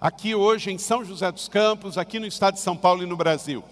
aqui 0.00 0.34
hoje 0.34 0.70
em 0.70 0.78
São 0.78 1.04
José 1.04 1.30
dos 1.30 1.48
Campos, 1.48 1.98
aqui 1.98 2.18
no 2.18 2.26
estado 2.26 2.54
de 2.54 2.60
São 2.60 2.76
Paulo 2.76 3.02
e 3.02 3.06
no 3.06 3.16
Brasil. 3.16 3.62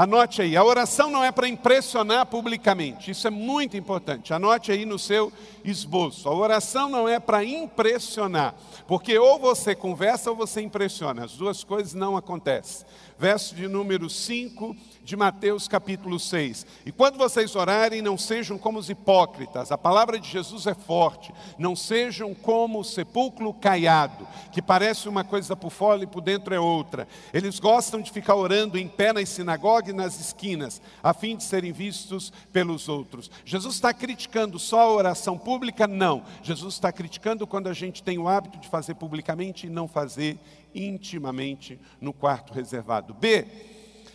Anote 0.00 0.42
aí, 0.42 0.56
a 0.56 0.62
oração 0.62 1.10
não 1.10 1.24
é 1.24 1.32
para 1.32 1.48
impressionar 1.48 2.24
publicamente, 2.26 3.10
isso 3.10 3.26
é 3.26 3.30
muito 3.30 3.76
importante. 3.76 4.32
Anote 4.32 4.70
aí 4.70 4.86
no 4.86 4.96
seu 4.96 5.32
esboço. 5.64 6.28
A 6.28 6.32
oração 6.32 6.88
não 6.88 7.08
é 7.08 7.18
para 7.18 7.44
impressionar, 7.44 8.54
porque 8.86 9.18
ou 9.18 9.40
você 9.40 9.74
conversa 9.74 10.30
ou 10.30 10.36
você 10.36 10.60
impressiona, 10.60 11.24
as 11.24 11.32
duas 11.32 11.64
coisas 11.64 11.94
não 11.94 12.16
acontecem. 12.16 12.86
Verso 13.18 13.52
de 13.52 13.66
número 13.66 14.08
5 14.08 14.76
de 15.02 15.16
Mateus 15.16 15.66
capítulo 15.66 16.20
6. 16.20 16.64
E 16.86 16.92
quando 16.92 17.18
vocês 17.18 17.56
orarem, 17.56 18.00
não 18.00 18.16
sejam 18.16 18.56
como 18.56 18.78
os 18.78 18.88
hipócritas, 18.88 19.72
a 19.72 19.78
palavra 19.78 20.20
de 20.20 20.28
Jesus 20.28 20.68
é 20.68 20.74
forte, 20.74 21.32
não 21.58 21.74
sejam 21.74 22.32
como 22.32 22.78
o 22.78 22.84
sepulcro 22.84 23.52
caiado, 23.54 24.28
que 24.52 24.62
parece 24.62 25.08
uma 25.08 25.24
coisa 25.24 25.56
por 25.56 25.70
fora 25.70 26.04
e 26.04 26.06
por 26.06 26.20
dentro 26.20 26.54
é 26.54 26.60
outra. 26.60 27.08
Eles 27.32 27.58
gostam 27.58 28.00
de 28.00 28.12
ficar 28.12 28.36
orando 28.36 28.78
em 28.78 28.86
pé 28.86 29.12
nas 29.12 29.30
sinagogas 29.30 29.88
e 29.88 29.96
nas 29.96 30.20
esquinas, 30.20 30.80
a 31.02 31.12
fim 31.12 31.36
de 31.36 31.42
serem 31.42 31.72
vistos 31.72 32.32
pelos 32.52 32.88
outros. 32.88 33.30
Jesus 33.44 33.74
está 33.74 33.92
criticando 33.92 34.60
só 34.60 34.82
a 34.82 34.92
oração 34.92 35.36
pública? 35.36 35.88
Não. 35.88 36.22
Jesus 36.40 36.74
está 36.74 36.92
criticando 36.92 37.48
quando 37.48 37.68
a 37.68 37.72
gente 37.72 38.00
tem 38.00 38.18
o 38.18 38.28
hábito 38.28 38.58
de 38.58 38.68
fazer 38.68 38.94
publicamente 38.94 39.66
e 39.66 39.70
não 39.70 39.88
fazer 39.88 40.38
intimamente 40.86 41.78
no 42.00 42.12
quarto 42.12 42.52
reservado. 42.52 43.14
B 43.14 43.46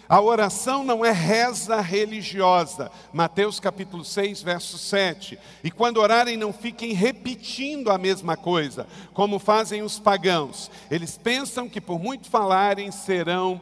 a 0.07 0.21
oração 0.21 0.83
não 0.83 1.03
é 1.03 1.11
reza 1.11 1.79
religiosa. 1.79 2.91
Mateus 3.11 3.59
capítulo 3.59 4.03
6, 4.03 4.43
verso 4.43 4.77
7. 4.77 5.39
E 5.63 5.71
quando 5.71 5.97
orarem, 5.97 6.35
não 6.35 6.51
fiquem 6.51 6.93
repetindo 6.93 7.89
a 7.89 7.97
mesma 7.97 8.35
coisa, 8.35 8.85
como 9.13 9.39
fazem 9.39 9.81
os 9.81 9.99
pagãos. 9.99 10.69
Eles 10.91 11.17
pensam 11.17 11.69
que 11.69 11.79
por 11.79 11.99
muito 11.99 12.29
falarem 12.29 12.91
serão 12.91 13.61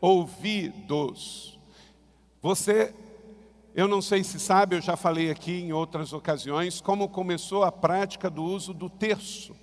ouvidos. 0.00 1.58
Você, 2.42 2.94
eu 3.74 3.88
não 3.88 4.02
sei 4.02 4.22
se 4.22 4.38
sabe, 4.38 4.76
eu 4.76 4.80
já 4.80 4.96
falei 4.96 5.30
aqui 5.30 5.62
em 5.62 5.72
outras 5.72 6.12
ocasiões, 6.12 6.80
como 6.80 7.08
começou 7.08 7.64
a 7.64 7.72
prática 7.72 8.28
do 8.28 8.44
uso 8.44 8.74
do 8.74 8.90
terço. 8.90 9.56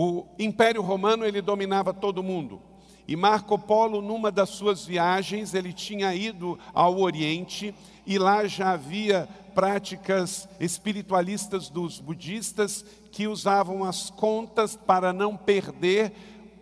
O 0.00 0.26
Império 0.38 0.80
Romano, 0.80 1.26
ele 1.26 1.42
dominava 1.42 1.92
todo 1.92 2.22
mundo. 2.22 2.62
E 3.08 3.16
Marco 3.16 3.58
Polo, 3.58 4.00
numa 4.00 4.30
das 4.30 4.50
suas 4.50 4.86
viagens, 4.86 5.54
ele 5.54 5.72
tinha 5.72 6.14
ido 6.14 6.56
ao 6.72 7.00
Oriente 7.00 7.74
e 8.06 8.16
lá 8.16 8.46
já 8.46 8.70
havia 8.74 9.28
práticas 9.56 10.48
espiritualistas 10.60 11.68
dos 11.68 11.98
budistas 11.98 12.84
que 13.10 13.26
usavam 13.26 13.82
as 13.82 14.08
contas 14.08 14.76
para 14.76 15.12
não 15.12 15.36
perder 15.36 16.12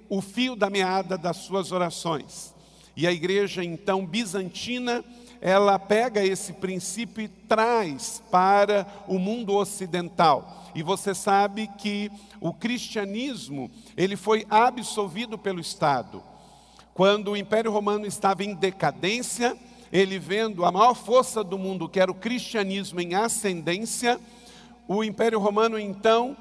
o 0.08 0.22
fio 0.22 0.56
da 0.56 0.70
meada 0.70 1.18
das 1.18 1.36
suas 1.36 1.72
orações. 1.72 2.54
E 2.96 3.06
a 3.06 3.12
igreja 3.12 3.62
então 3.62 4.06
bizantina, 4.06 5.04
ela 5.40 5.78
pega 5.78 6.24
esse 6.24 6.52
princípio 6.52 7.24
e 7.24 7.28
traz 7.28 8.22
para 8.30 8.86
o 9.06 9.18
mundo 9.18 9.54
ocidental. 9.54 10.64
E 10.74 10.82
você 10.82 11.14
sabe 11.14 11.68
que 11.78 12.10
o 12.40 12.52
cristianismo, 12.52 13.70
ele 13.96 14.16
foi 14.16 14.46
absolvido 14.50 15.38
pelo 15.38 15.60
Estado. 15.60 16.22
Quando 16.92 17.32
o 17.32 17.36
Império 17.36 17.70
Romano 17.70 18.06
estava 18.06 18.44
em 18.44 18.54
decadência, 18.54 19.56
ele 19.92 20.18
vendo 20.18 20.64
a 20.64 20.72
maior 20.72 20.94
força 20.94 21.42
do 21.44 21.58
mundo, 21.58 21.88
que 21.88 22.00
era 22.00 22.10
o 22.10 22.14
cristianismo 22.14 23.00
em 23.00 23.14
ascendência, 23.14 24.20
o 24.88 25.02
Império 25.02 25.38
Romano 25.38 25.78
então 25.78 26.36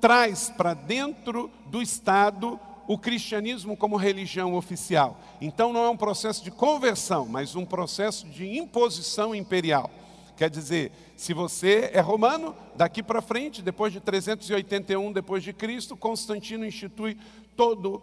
traz 0.00 0.50
para 0.50 0.74
dentro 0.74 1.50
do 1.66 1.82
Estado 1.82 2.58
o 2.90 2.98
cristianismo 2.98 3.76
como 3.76 3.94
religião 3.94 4.54
oficial. 4.54 5.20
Então 5.40 5.72
não 5.72 5.84
é 5.84 5.88
um 5.88 5.96
processo 5.96 6.42
de 6.42 6.50
conversão, 6.50 7.24
mas 7.24 7.54
um 7.54 7.64
processo 7.64 8.26
de 8.26 8.58
imposição 8.58 9.32
imperial. 9.32 9.88
Quer 10.36 10.50
dizer, 10.50 10.90
se 11.16 11.32
você 11.32 11.92
é 11.94 12.00
romano, 12.00 12.52
daqui 12.74 13.00
para 13.00 13.22
frente, 13.22 13.62
depois 13.62 13.92
de 13.92 14.00
381 14.00 15.12
depois 15.12 15.44
de 15.44 15.52
Cristo, 15.52 15.96
Constantino 15.96 16.66
institui 16.66 17.16
todo 17.54 18.02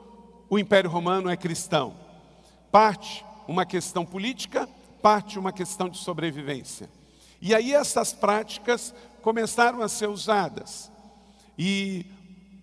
o 0.50 0.58
Império 0.58 0.89
Romano 0.89 1.29
é 1.29 1.36
cristão. 1.36 1.94
Parte 2.72 3.25
uma 3.46 3.65
questão 3.65 4.06
política, 4.06 4.70
parte 5.01 5.38
uma 5.38 5.51
questão 5.51 5.89
de 5.89 5.98
sobrevivência. 5.98 6.89
E 7.41 7.53
aí 7.53 7.74
essas 7.74 8.13
práticas 8.13 8.96
começaram 9.22 9.82
a 9.82 9.89
ser 9.89 10.08
usadas. 10.08 10.89
E 11.60 12.06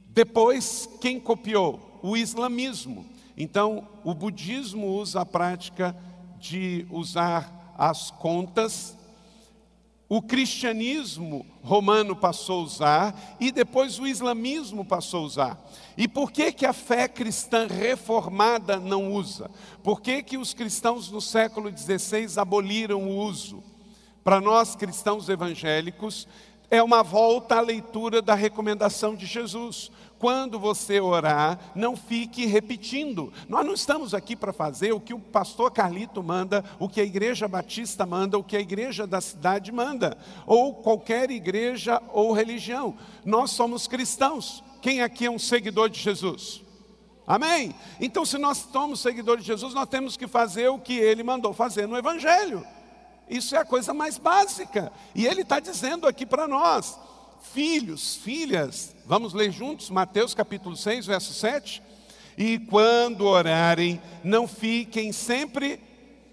depois, 0.08 0.88
quem 1.02 1.20
copiou? 1.20 1.92
O 2.04 2.16
islamismo. 2.16 3.06
Então, 3.36 3.88
o 4.04 4.12
budismo 4.12 4.86
usa 4.88 5.22
a 5.22 5.26
prática 5.26 5.96
de 6.38 6.86
usar 6.90 7.74
as 7.78 8.10
contas 8.10 8.96
o 10.08 10.20
cristianismo 10.20 11.46
romano 11.62 12.14
passou 12.14 12.60
a 12.60 12.64
usar 12.64 13.36
e 13.40 13.50
depois 13.50 13.98
o 13.98 14.06
islamismo 14.06 14.84
passou 14.84 15.22
a 15.22 15.26
usar. 15.26 15.70
E 15.96 16.06
por 16.06 16.30
que, 16.30 16.52
que 16.52 16.66
a 16.66 16.72
fé 16.74 17.08
cristã 17.08 17.66
reformada 17.66 18.78
não 18.78 19.12
usa? 19.12 19.50
Por 19.82 20.02
que, 20.02 20.22
que 20.22 20.36
os 20.36 20.52
cristãos 20.52 21.10
no 21.10 21.22
século 21.22 21.68
XVI 21.76 22.38
aboliram 22.38 23.02
o 23.02 23.16
uso? 23.16 23.62
Para 24.22 24.40
nós 24.40 24.76
cristãos 24.76 25.28
evangélicos, 25.28 26.28
é 26.70 26.82
uma 26.82 27.02
volta 27.02 27.56
à 27.56 27.60
leitura 27.60 28.20
da 28.20 28.34
recomendação 28.34 29.16
de 29.16 29.24
Jesus 29.24 29.90
quando 30.24 30.58
você 30.58 30.98
orar, 31.02 31.58
não 31.74 31.94
fique 31.94 32.46
repetindo. 32.46 33.30
Nós 33.46 33.62
não 33.66 33.74
estamos 33.74 34.14
aqui 34.14 34.34
para 34.34 34.54
fazer 34.54 34.90
o 34.90 34.98
que 34.98 35.12
o 35.12 35.18
pastor 35.18 35.70
Carlito 35.70 36.22
manda, 36.22 36.64
o 36.78 36.88
que 36.88 36.98
a 36.98 37.04
igreja 37.04 37.46
batista 37.46 38.06
manda, 38.06 38.38
o 38.38 38.42
que 38.42 38.56
a 38.56 38.60
igreja 38.60 39.06
da 39.06 39.20
cidade 39.20 39.70
manda, 39.70 40.16
ou 40.46 40.76
qualquer 40.76 41.30
igreja 41.30 42.00
ou 42.10 42.32
religião. 42.32 42.96
Nós 43.22 43.50
somos 43.50 43.86
cristãos. 43.86 44.64
Quem 44.80 45.02
aqui 45.02 45.26
é 45.26 45.30
um 45.30 45.38
seguidor 45.38 45.90
de 45.90 46.00
Jesus? 46.00 46.62
Amém? 47.26 47.74
Então, 48.00 48.24
se 48.24 48.38
nós 48.38 48.66
somos 48.72 49.00
seguidores 49.00 49.44
de 49.44 49.48
Jesus, 49.48 49.74
nós 49.74 49.90
temos 49.90 50.16
que 50.16 50.26
fazer 50.26 50.68
o 50.70 50.78
que 50.78 50.94
ele 50.94 51.22
mandou 51.22 51.52
fazer 51.52 51.86
no 51.86 51.98
Evangelho. 51.98 52.66
Isso 53.28 53.54
é 53.54 53.58
a 53.58 53.64
coisa 53.66 53.92
mais 53.92 54.16
básica. 54.16 54.90
E 55.14 55.26
ele 55.26 55.42
está 55.42 55.60
dizendo 55.60 56.06
aqui 56.08 56.24
para 56.24 56.48
nós: 56.48 56.98
filhos, 57.52 58.16
filhas, 58.16 58.94
vamos 59.06 59.34
ler 59.34 59.52
juntos 59.52 59.90
Mateus 59.90 60.34
capítulo 60.34 60.76
6, 60.76 61.06
verso 61.06 61.34
7. 61.34 61.82
E 62.36 62.58
quando 62.58 63.26
orarem, 63.26 64.00
não 64.24 64.48
fiquem 64.48 65.12
sempre 65.12 65.80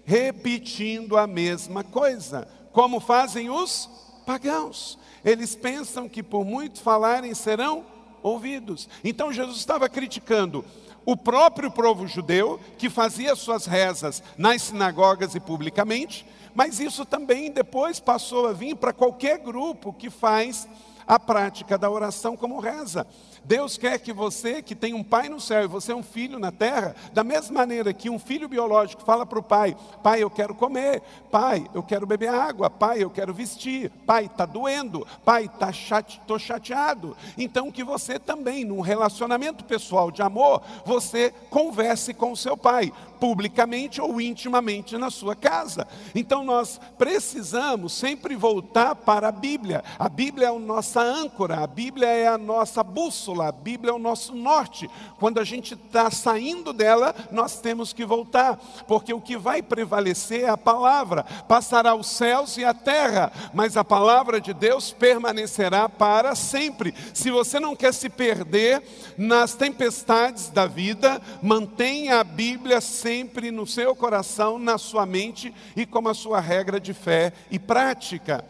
repetindo 0.04 1.16
a 1.16 1.26
mesma 1.26 1.84
coisa, 1.84 2.48
como 2.72 2.98
fazem 2.98 3.50
os 3.50 3.88
pagãos. 4.26 4.98
Eles 5.24 5.54
pensam 5.54 6.08
que 6.08 6.22
por 6.22 6.44
muito 6.44 6.80
falarem 6.80 7.34
serão 7.34 7.84
ouvidos. 8.22 8.88
Então 9.04 9.32
Jesus 9.32 9.58
estava 9.58 9.88
criticando 9.88 10.64
o 11.04 11.16
próprio 11.16 11.70
povo 11.70 12.06
judeu, 12.06 12.60
que 12.78 12.88
fazia 12.88 13.34
suas 13.36 13.66
rezas 13.66 14.22
nas 14.36 14.62
sinagogas 14.62 15.34
e 15.34 15.40
publicamente, 15.40 16.24
mas 16.54 16.80
isso 16.80 17.04
também 17.04 17.50
depois 17.50 17.98
passou 17.98 18.46
a 18.46 18.52
vir 18.52 18.76
para 18.76 18.92
qualquer 18.92 19.38
grupo 19.38 19.92
que 19.92 20.10
faz 20.10 20.68
a 21.14 21.20
prática 21.20 21.76
da 21.76 21.90
oração 21.90 22.36
como 22.36 22.58
reza. 22.58 23.06
Deus 23.44 23.76
quer 23.76 23.98
que 23.98 24.12
você, 24.12 24.62
que 24.62 24.74
tem 24.74 24.94
um 24.94 25.02
pai 25.02 25.28
no 25.28 25.40
céu 25.40 25.64
e 25.64 25.66
você 25.66 25.92
é 25.92 25.96
um 25.96 26.02
filho 26.02 26.38
na 26.38 26.52
terra, 26.52 26.94
da 27.12 27.24
mesma 27.24 27.60
maneira 27.60 27.92
que 27.92 28.08
um 28.08 28.18
filho 28.18 28.48
biológico 28.48 29.02
fala 29.02 29.26
para 29.26 29.38
o 29.38 29.42
pai: 29.42 29.76
Pai, 30.02 30.22
eu 30.22 30.30
quero 30.30 30.54
comer, 30.54 31.02
pai, 31.30 31.68
eu 31.74 31.82
quero 31.82 32.06
beber 32.06 32.28
água, 32.28 32.70
pai, 32.70 33.02
eu 33.02 33.10
quero 33.10 33.34
vestir, 33.34 33.90
pai, 34.06 34.26
está 34.26 34.46
doendo, 34.46 35.06
pai, 35.24 35.46
estou 35.46 35.58
tá 35.58 35.72
chate, 35.72 36.20
chateado. 36.38 37.16
Então, 37.36 37.70
que 37.70 37.82
você 37.82 38.18
também, 38.18 38.64
num 38.64 38.80
relacionamento 38.80 39.64
pessoal 39.64 40.10
de 40.10 40.22
amor, 40.22 40.62
você 40.84 41.34
converse 41.50 42.14
com 42.14 42.32
o 42.32 42.36
seu 42.36 42.56
pai, 42.56 42.92
publicamente 43.18 44.00
ou 44.00 44.20
intimamente 44.20 44.96
na 44.96 45.10
sua 45.10 45.34
casa. 45.34 45.86
Então, 46.14 46.44
nós 46.44 46.80
precisamos 46.96 47.92
sempre 47.92 48.36
voltar 48.36 48.94
para 48.94 49.28
a 49.28 49.32
Bíblia. 49.32 49.82
A 49.98 50.08
Bíblia 50.08 50.46
é 50.46 50.50
a 50.50 50.58
nossa 50.58 51.00
âncora, 51.00 51.60
a 51.60 51.66
Bíblia 51.66 52.06
é 52.06 52.28
a 52.28 52.38
nossa 52.38 52.82
bússola 52.82 53.31
bússola, 53.32 53.48
a 53.48 53.52
Bíblia 53.52 53.90
é 53.90 53.94
o 53.94 53.98
nosso 53.98 54.34
norte. 54.34 54.88
Quando 55.18 55.40
a 55.40 55.44
gente 55.44 55.74
está 55.74 56.10
saindo 56.10 56.72
dela, 56.72 57.14
nós 57.30 57.60
temos 57.60 57.92
que 57.92 58.04
voltar, 58.04 58.56
porque 58.86 59.12
o 59.12 59.20
que 59.20 59.36
vai 59.36 59.62
prevalecer 59.62 60.42
é 60.42 60.48
a 60.48 60.56
palavra. 60.56 61.24
Passará 61.48 61.94
os 61.94 62.06
céus 62.06 62.56
e 62.56 62.64
a 62.64 62.74
terra, 62.74 63.32
mas 63.54 63.76
a 63.76 63.84
palavra 63.84 64.40
de 64.40 64.52
Deus 64.52 64.92
permanecerá 64.92 65.88
para 65.88 66.34
sempre. 66.34 66.94
Se 67.14 67.30
você 67.30 67.58
não 67.58 67.74
quer 67.74 67.94
se 67.94 68.08
perder 68.08 68.82
nas 69.16 69.54
tempestades 69.54 70.50
da 70.50 70.66
vida, 70.66 71.20
mantenha 71.42 72.20
a 72.20 72.24
Bíblia 72.24 72.80
sempre 72.80 73.50
no 73.50 73.66
seu 73.66 73.96
coração, 73.96 74.58
na 74.58 74.76
sua 74.76 75.06
mente 75.06 75.54
e 75.74 75.86
como 75.86 76.08
a 76.08 76.14
sua 76.14 76.40
regra 76.40 76.78
de 76.78 76.92
fé 76.92 77.32
e 77.50 77.58
prática. 77.58 78.44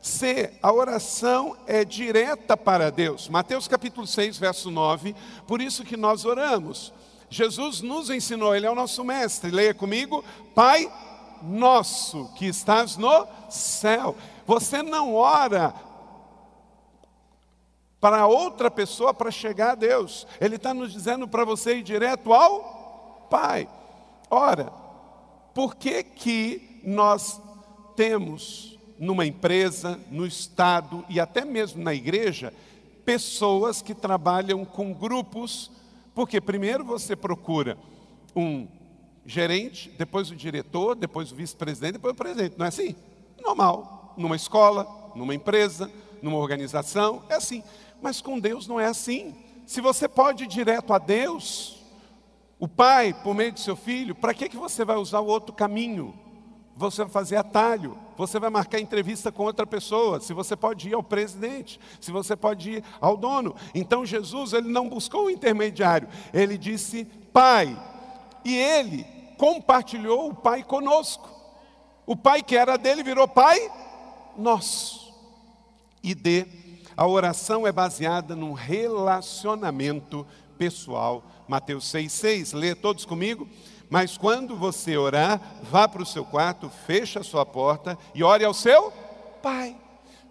C, 0.00 0.52
a 0.62 0.72
oração 0.72 1.56
é 1.66 1.84
direta 1.84 2.56
para 2.56 2.90
Deus. 2.90 3.28
Mateus 3.28 3.68
capítulo 3.68 4.06
6, 4.06 4.38
verso 4.38 4.70
9. 4.70 5.14
Por 5.46 5.60
isso 5.60 5.84
que 5.84 5.96
nós 5.96 6.24
oramos. 6.24 6.92
Jesus 7.28 7.80
nos 7.82 8.10
ensinou, 8.10 8.54
ele 8.54 8.66
é 8.66 8.70
o 8.70 8.74
nosso 8.74 9.04
mestre. 9.04 9.50
Leia 9.50 9.74
comigo: 9.74 10.24
Pai 10.54 10.90
nosso 11.42 12.32
que 12.34 12.46
estás 12.46 12.96
no 12.96 13.26
céu. 13.48 14.16
Você 14.46 14.82
não 14.82 15.14
ora 15.14 15.74
para 18.00 18.26
outra 18.26 18.70
pessoa 18.70 19.12
para 19.12 19.30
chegar 19.30 19.72
a 19.72 19.74
Deus. 19.74 20.26
Ele 20.40 20.56
está 20.56 20.72
nos 20.72 20.92
dizendo 20.92 21.28
para 21.28 21.44
você 21.44 21.76
ir 21.76 21.82
direto 21.82 22.32
ao 22.32 23.26
Pai. 23.30 23.68
Ora, 24.30 24.72
por 25.54 25.76
que 25.76 26.02
que 26.02 26.80
nós 26.84 27.40
temos 27.94 28.69
numa 29.00 29.24
empresa, 29.24 29.98
no 30.10 30.26
Estado 30.26 31.02
e 31.08 31.18
até 31.18 31.42
mesmo 31.42 31.82
na 31.82 31.94
igreja, 31.94 32.52
pessoas 33.02 33.80
que 33.80 33.94
trabalham 33.94 34.62
com 34.62 34.92
grupos, 34.92 35.70
porque 36.14 36.38
primeiro 36.38 36.84
você 36.84 37.16
procura 37.16 37.78
um 38.36 38.68
gerente, 39.24 39.90
depois 39.96 40.30
o 40.30 40.36
diretor, 40.36 40.94
depois 40.94 41.32
o 41.32 41.34
vice-presidente, 41.34 41.94
depois 41.94 42.12
o 42.12 42.16
presidente, 42.16 42.56
não 42.58 42.66
é 42.66 42.68
assim? 42.68 42.94
Normal, 43.42 44.14
numa 44.18 44.36
escola, 44.36 44.86
numa 45.16 45.34
empresa, 45.34 45.90
numa 46.20 46.36
organização, 46.36 47.22
é 47.30 47.34
assim. 47.34 47.64
Mas 48.02 48.20
com 48.20 48.38
Deus 48.38 48.66
não 48.66 48.78
é 48.78 48.86
assim. 48.86 49.34
Se 49.66 49.80
você 49.80 50.06
pode 50.06 50.44
ir 50.44 50.46
direto 50.46 50.92
a 50.92 50.98
Deus, 50.98 51.82
o 52.58 52.68
Pai, 52.68 53.14
por 53.14 53.34
meio 53.34 53.52
do 53.52 53.60
seu 53.60 53.76
filho, 53.76 54.14
para 54.14 54.34
que, 54.34 54.48
que 54.48 54.56
você 54.56 54.84
vai 54.84 54.96
usar 54.96 55.20
o 55.20 55.26
outro 55.26 55.54
caminho? 55.54 56.14
Você 56.80 57.02
vai 57.02 57.12
fazer 57.12 57.36
atalho, 57.36 57.94
você 58.16 58.40
vai 58.40 58.48
marcar 58.48 58.80
entrevista 58.80 59.30
com 59.30 59.44
outra 59.44 59.66
pessoa, 59.66 60.18
se 60.18 60.32
você 60.32 60.56
pode 60.56 60.88
ir 60.88 60.94
ao 60.94 61.02
presidente, 61.02 61.78
se 62.00 62.10
você 62.10 62.34
pode 62.34 62.70
ir 62.70 62.84
ao 62.98 63.18
dono. 63.18 63.54
Então 63.74 64.06
Jesus, 64.06 64.54
ele 64.54 64.70
não 64.70 64.88
buscou 64.88 65.26
um 65.26 65.30
intermediário, 65.30 66.08
ele 66.32 66.56
disse 66.56 67.04
Pai, 67.34 67.78
e 68.46 68.56
ele 68.56 69.04
compartilhou 69.36 70.30
o 70.30 70.34
Pai 70.34 70.62
conosco. 70.62 71.28
O 72.06 72.16
Pai 72.16 72.42
que 72.42 72.56
era 72.56 72.78
dele 72.78 73.02
virou 73.02 73.28
Pai 73.28 73.60
nosso. 74.34 75.12
E 76.02 76.14
D, 76.14 76.46
a 76.96 77.06
oração 77.06 77.66
é 77.66 77.72
baseada 77.72 78.34
num 78.34 78.54
relacionamento 78.54 80.26
pessoal. 80.56 81.22
Mateus 81.46 81.84
6,6, 81.92 82.56
lê 82.56 82.74
todos 82.74 83.04
comigo. 83.04 83.46
Mas 83.90 84.16
quando 84.16 84.56
você 84.56 84.96
orar, 84.96 85.40
vá 85.64 85.88
para 85.88 86.00
o 86.02 86.06
seu 86.06 86.24
quarto, 86.24 86.70
feche 86.86 87.18
a 87.18 87.24
sua 87.24 87.44
porta 87.44 87.98
e 88.14 88.22
ore 88.22 88.44
ao 88.44 88.54
seu 88.54 88.92
Pai. 89.42 89.76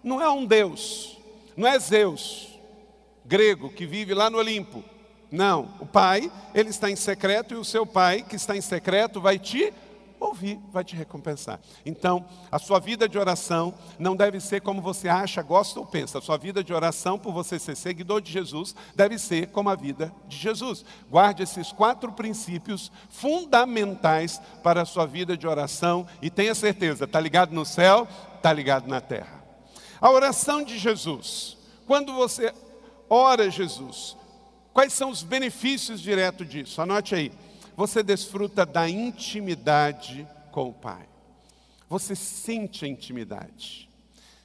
Não 0.02 0.20
é 0.20 0.30
um 0.30 0.46
Deus, 0.46 1.18
não 1.54 1.68
é 1.68 1.78
Zeus, 1.78 2.58
grego, 3.24 3.68
que 3.68 3.84
vive 3.84 4.14
lá 4.14 4.30
no 4.30 4.38
Olimpo. 4.38 4.82
Não, 5.30 5.74
o 5.78 5.84
Pai, 5.84 6.32
ele 6.54 6.70
está 6.70 6.90
em 6.90 6.96
secreto 6.96 7.54
e 7.54 7.56
o 7.58 7.64
seu 7.64 7.84
Pai, 7.84 8.24
que 8.26 8.34
está 8.34 8.56
em 8.56 8.60
secreto, 8.62 9.20
vai 9.20 9.38
te 9.38 9.72
ouvir, 10.20 10.60
vai 10.70 10.84
te 10.84 10.94
recompensar. 10.94 11.58
Então, 11.84 12.24
a 12.52 12.58
sua 12.58 12.78
vida 12.78 13.08
de 13.08 13.18
oração 13.18 13.74
não 13.98 14.14
deve 14.14 14.38
ser 14.38 14.60
como 14.60 14.82
você 14.82 15.08
acha, 15.08 15.42
gosta 15.42 15.80
ou 15.80 15.86
pensa. 15.86 16.18
A 16.18 16.20
sua 16.20 16.36
vida 16.36 16.62
de 16.62 16.72
oração, 16.72 17.18
por 17.18 17.32
você 17.32 17.58
ser 17.58 17.76
seguidor 17.76 18.20
de 18.20 18.30
Jesus, 18.30 18.74
deve 18.94 19.18
ser 19.18 19.48
como 19.48 19.70
a 19.70 19.74
vida 19.74 20.12
de 20.28 20.36
Jesus. 20.36 20.84
Guarde 21.10 21.42
esses 21.42 21.72
quatro 21.72 22.12
princípios 22.12 22.92
fundamentais 23.08 24.40
para 24.62 24.82
a 24.82 24.86
sua 24.86 25.06
vida 25.06 25.36
de 25.36 25.46
oração 25.46 26.06
e 26.20 26.30
tenha 26.30 26.54
certeza, 26.54 27.04
está 27.04 27.18
ligado 27.18 27.52
no 27.52 27.64
céu, 27.64 28.06
está 28.36 28.52
ligado 28.52 28.86
na 28.86 29.00
terra. 29.00 29.42
A 30.00 30.10
oração 30.10 30.62
de 30.62 30.78
Jesus. 30.78 31.56
Quando 31.86 32.14
você 32.14 32.54
ora 33.08 33.50
Jesus, 33.50 34.16
quais 34.72 34.92
são 34.92 35.10
os 35.10 35.22
benefícios 35.22 36.00
diretos 36.00 36.48
disso? 36.48 36.80
Anote 36.80 37.14
aí 37.14 37.32
você 37.80 38.02
desfruta 38.02 38.66
da 38.66 38.90
intimidade 38.90 40.28
com 40.52 40.68
o 40.68 40.72
Pai. 40.72 41.08
Você 41.88 42.14
sente 42.14 42.84
a 42.84 42.88
intimidade. 42.88 43.88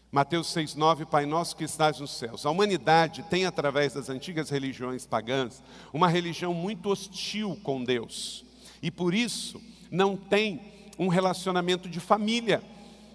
Mateus 0.09 0.47
6,9, 0.55 1.05
Pai 1.05 1.25
nosso 1.25 1.53
que 1.53 1.65
estás 1.65 1.99
nos 1.99 2.11
céus. 2.11 2.45
A 2.45 2.49
humanidade 2.49 3.23
tem, 3.23 3.45
através 3.45 3.91
das 3.91 4.07
antigas 4.07 4.49
religiões 4.49 5.05
pagãs, 5.05 5.61
uma 5.91 6.07
religião 6.07 6.53
muito 6.53 6.89
hostil 6.89 7.59
com 7.61 7.83
Deus. 7.83 8.45
E 8.81 8.89
por 8.89 9.13
isso 9.13 9.61
não 9.91 10.15
tem 10.15 10.71
um 10.97 11.09
relacionamento 11.09 11.89
de 11.89 11.99
família. 11.99 12.63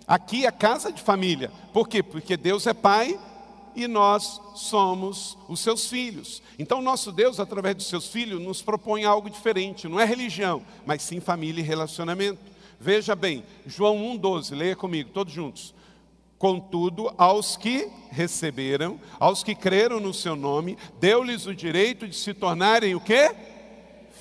Aqui 0.06 0.44
é 0.44 0.50
casa 0.50 0.92
de 0.92 1.00
família. 1.00 1.50
Por 1.72 1.88
quê? 1.88 2.02
Porque 2.02 2.36
Deus 2.36 2.66
é 2.66 2.74
Pai 2.74 3.18
e 3.84 3.88
nós 3.88 4.40
somos 4.54 5.36
os 5.48 5.60
seus 5.60 5.86
filhos. 5.86 6.42
Então, 6.58 6.82
nosso 6.82 7.10
Deus, 7.12 7.40
através 7.40 7.76
dos 7.76 7.86
seus 7.86 8.06
filhos, 8.06 8.40
nos 8.40 8.62
propõe 8.62 9.04
algo 9.04 9.30
diferente, 9.30 9.88
não 9.88 10.00
é 10.00 10.04
religião, 10.04 10.62
mas 10.84 11.02
sim 11.02 11.20
família 11.20 11.60
e 11.60 11.64
relacionamento. 11.64 12.38
Veja 12.78 13.14
bem, 13.14 13.44
João 13.66 13.96
1,12, 14.16 14.56
leia 14.56 14.74
comigo, 14.74 15.10
todos 15.12 15.32
juntos. 15.32 15.74
Contudo, 16.38 17.12
aos 17.18 17.54
que 17.54 17.90
receberam, 18.10 18.98
aos 19.18 19.42
que 19.44 19.54
creram 19.54 20.00
no 20.00 20.14
seu 20.14 20.34
nome, 20.34 20.78
deu-lhes 20.98 21.44
o 21.46 21.54
direito 21.54 22.08
de 22.08 22.16
se 22.16 22.32
tornarem 22.32 22.94
o 22.94 23.00
quê? 23.00 23.34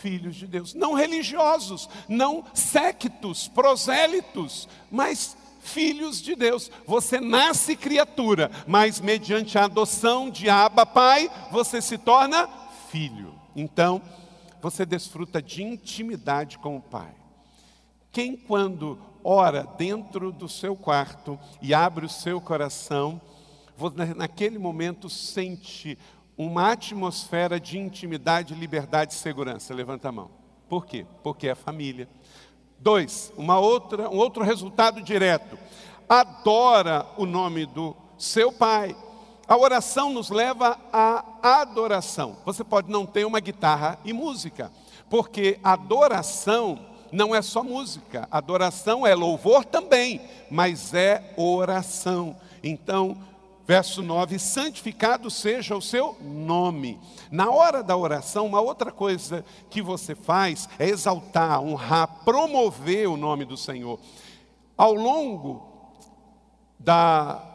Filhos 0.02 0.36
de 0.36 0.46
Deus. 0.46 0.74
Não 0.74 0.94
religiosos, 0.94 1.90
não 2.10 2.44
sectos, 2.54 3.48
prosélitos, 3.48 4.68
mas 4.92 5.38
filhos 5.60 6.22
de 6.22 6.36
Deus. 6.36 6.72
Você 6.86 7.20
nasce 7.20 7.76
criatura, 7.76 8.50
mas 8.68 9.00
mediante 9.00 9.58
a 9.58 9.66
adoção 9.66 10.30
de 10.30 10.50
Abba 10.50 10.86
Pai, 10.86 11.30
você 11.52 11.82
se 11.82 11.98
torna 11.98 12.48
filho. 12.90 13.34
Então, 13.56 14.02
você 14.62 14.86
desfruta 14.86 15.42
de 15.42 15.64
intimidade 15.64 16.58
com 16.58 16.78
o 16.78 16.82
Pai. 16.82 17.14
Quem, 18.12 18.36
quando 18.36 19.00
ora 19.24 19.68
dentro 19.78 20.32
do 20.32 20.50
seu 20.50 20.76
quarto 20.76 21.40
e 21.62 21.74
abre 21.74 22.06
o 22.06 22.10
seu 22.10 22.42
coração, 22.42 23.22
naquele 24.16 24.58
momento 24.58 25.10
sente 25.10 25.98
uma 26.38 26.72
atmosfera 26.72 27.60
de 27.60 27.78
intimidade, 27.78 28.56
liberdade 28.56 29.14
e 29.14 29.18
segurança. 29.18 29.74
Levanta 29.74 30.10
a 30.10 30.12
mão. 30.12 30.32
Por 30.68 30.86
quê? 30.86 31.06
Porque 31.24 31.48
é 31.48 31.56
família. 31.56 32.08
Dois, 32.80 33.34
uma 33.36 33.60
outra, 33.60 34.10
um 34.10 34.18
outro 34.18 34.44
resultado 34.44 35.02
direto. 35.02 35.58
Adora 36.08 37.06
o 37.18 37.26
nome 37.26 37.66
do 37.66 37.96
seu 38.18 38.52
pai. 38.52 38.96
A 39.48 39.58
oração 39.58 40.14
nos 40.14 40.30
leva 40.30 40.80
à 40.94 41.62
adoração. 41.62 42.38
Você 42.46 42.64
pode 42.64 42.90
não 42.90 43.06
ter 43.06 43.26
uma 43.26 43.40
guitarra 43.40 44.00
e 44.06 44.14
música, 44.14 44.72
porque 45.10 45.60
adoração 45.64 46.80
não 47.12 47.34
é 47.36 47.42
só 47.42 47.64
música, 47.64 48.28
adoração 48.32 49.06
é 49.06 49.16
louvor 49.16 49.66
também, 49.66 50.22
mas 50.50 50.94
é 50.94 51.34
oração. 51.36 52.36
Então, 52.64 53.18
Verso 53.70 54.02
9: 54.02 54.40
santificado 54.40 55.30
seja 55.30 55.78
o 55.78 55.82
seu 55.82 56.18
nome. 56.20 57.00
Na 57.30 57.52
hora 57.52 57.84
da 57.84 57.96
oração, 57.96 58.48
uma 58.48 58.60
outra 58.60 58.92
coisa 58.92 59.46
que 59.70 59.80
você 59.80 60.16
faz 60.16 60.68
é 60.80 60.90
exaltar, 60.90 61.62
honrar, 61.62 62.08
promover 62.26 63.08
o 63.08 63.16
nome 63.16 63.46
do 63.46 63.56
Senhor. 63.56 64.00
Ao 64.76 64.92
longo 64.96 65.70
da 66.80 67.49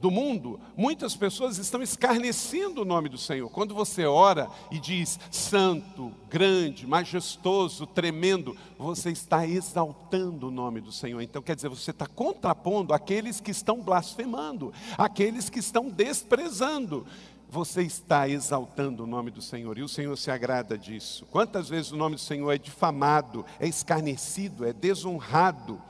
do 0.00 0.10
mundo, 0.10 0.60
muitas 0.76 1.16
pessoas 1.16 1.58
estão 1.58 1.82
escarnecendo 1.82 2.82
o 2.82 2.84
nome 2.84 3.08
do 3.08 3.18
Senhor. 3.18 3.50
Quando 3.50 3.74
você 3.74 4.06
ora 4.06 4.48
e 4.70 4.78
diz 4.78 5.18
santo, 5.30 6.12
grande, 6.30 6.86
majestoso, 6.86 7.86
tremendo, 7.86 8.56
você 8.78 9.10
está 9.10 9.46
exaltando 9.46 10.48
o 10.48 10.50
nome 10.50 10.80
do 10.80 10.92
Senhor. 10.92 11.20
Então, 11.20 11.42
quer 11.42 11.56
dizer, 11.56 11.68
você 11.68 11.90
está 11.90 12.06
contrapondo 12.06 12.94
aqueles 12.94 13.40
que 13.40 13.50
estão 13.50 13.80
blasfemando, 13.80 14.72
aqueles 14.96 15.50
que 15.50 15.58
estão 15.58 15.88
desprezando. 15.88 17.06
Você 17.50 17.82
está 17.82 18.28
exaltando 18.28 19.04
o 19.04 19.06
nome 19.06 19.30
do 19.30 19.40
Senhor 19.40 19.78
e 19.78 19.82
o 19.82 19.88
Senhor 19.88 20.16
se 20.16 20.30
agrada 20.30 20.76
disso. 20.76 21.26
Quantas 21.30 21.68
vezes 21.68 21.90
o 21.90 21.96
nome 21.96 22.16
do 22.16 22.20
Senhor 22.20 22.50
é 22.52 22.58
difamado, 22.58 23.44
é 23.58 23.66
escarnecido, 23.66 24.66
é 24.66 24.72
desonrado? 24.72 25.80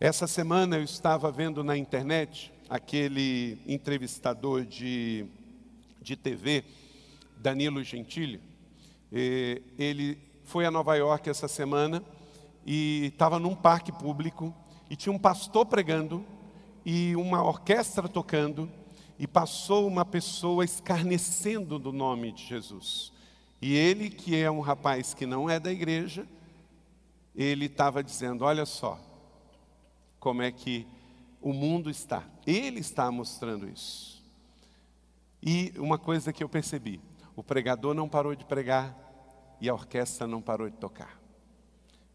Essa 0.00 0.26
semana 0.26 0.78
eu 0.78 0.82
estava 0.82 1.30
vendo 1.30 1.62
na 1.62 1.76
internet 1.76 2.51
aquele 2.72 3.58
entrevistador 3.66 4.64
de, 4.64 5.26
de 6.00 6.16
TV, 6.16 6.64
Danilo 7.36 7.84
Gentili, 7.84 8.40
ele 9.12 10.16
foi 10.42 10.64
a 10.64 10.70
Nova 10.70 10.96
York 10.96 11.28
essa 11.28 11.46
semana 11.46 12.02
e 12.64 13.10
estava 13.12 13.38
num 13.38 13.54
parque 13.54 13.92
público 13.92 14.54
e 14.88 14.96
tinha 14.96 15.12
um 15.12 15.18
pastor 15.18 15.66
pregando 15.66 16.24
e 16.82 17.14
uma 17.14 17.44
orquestra 17.44 18.08
tocando 18.08 18.66
e 19.18 19.26
passou 19.26 19.86
uma 19.86 20.06
pessoa 20.06 20.64
escarnecendo 20.64 21.78
do 21.78 21.92
nome 21.92 22.32
de 22.32 22.46
Jesus. 22.46 23.12
E 23.60 23.74
ele, 23.74 24.08
que 24.08 24.34
é 24.34 24.50
um 24.50 24.60
rapaz 24.60 25.12
que 25.12 25.26
não 25.26 25.50
é 25.50 25.60
da 25.60 25.70
igreja, 25.70 26.26
ele 27.36 27.66
estava 27.66 28.02
dizendo: 28.02 28.46
Olha 28.46 28.64
só, 28.64 28.98
como 30.18 30.40
é 30.40 30.50
que 30.50 30.86
O 31.42 31.52
mundo 31.52 31.90
está. 31.90 32.24
Ele 32.46 32.80
está 32.80 33.10
mostrando 33.10 33.68
isso. 33.68 34.22
E 35.42 35.72
uma 35.76 35.98
coisa 35.98 36.32
que 36.32 36.42
eu 36.42 36.48
percebi: 36.48 37.00
o 37.34 37.42
pregador 37.42 37.92
não 37.92 38.08
parou 38.08 38.34
de 38.34 38.44
pregar 38.44 38.96
e 39.60 39.68
a 39.68 39.74
orquestra 39.74 40.26
não 40.26 40.40
parou 40.40 40.70
de 40.70 40.76
tocar. 40.76 41.20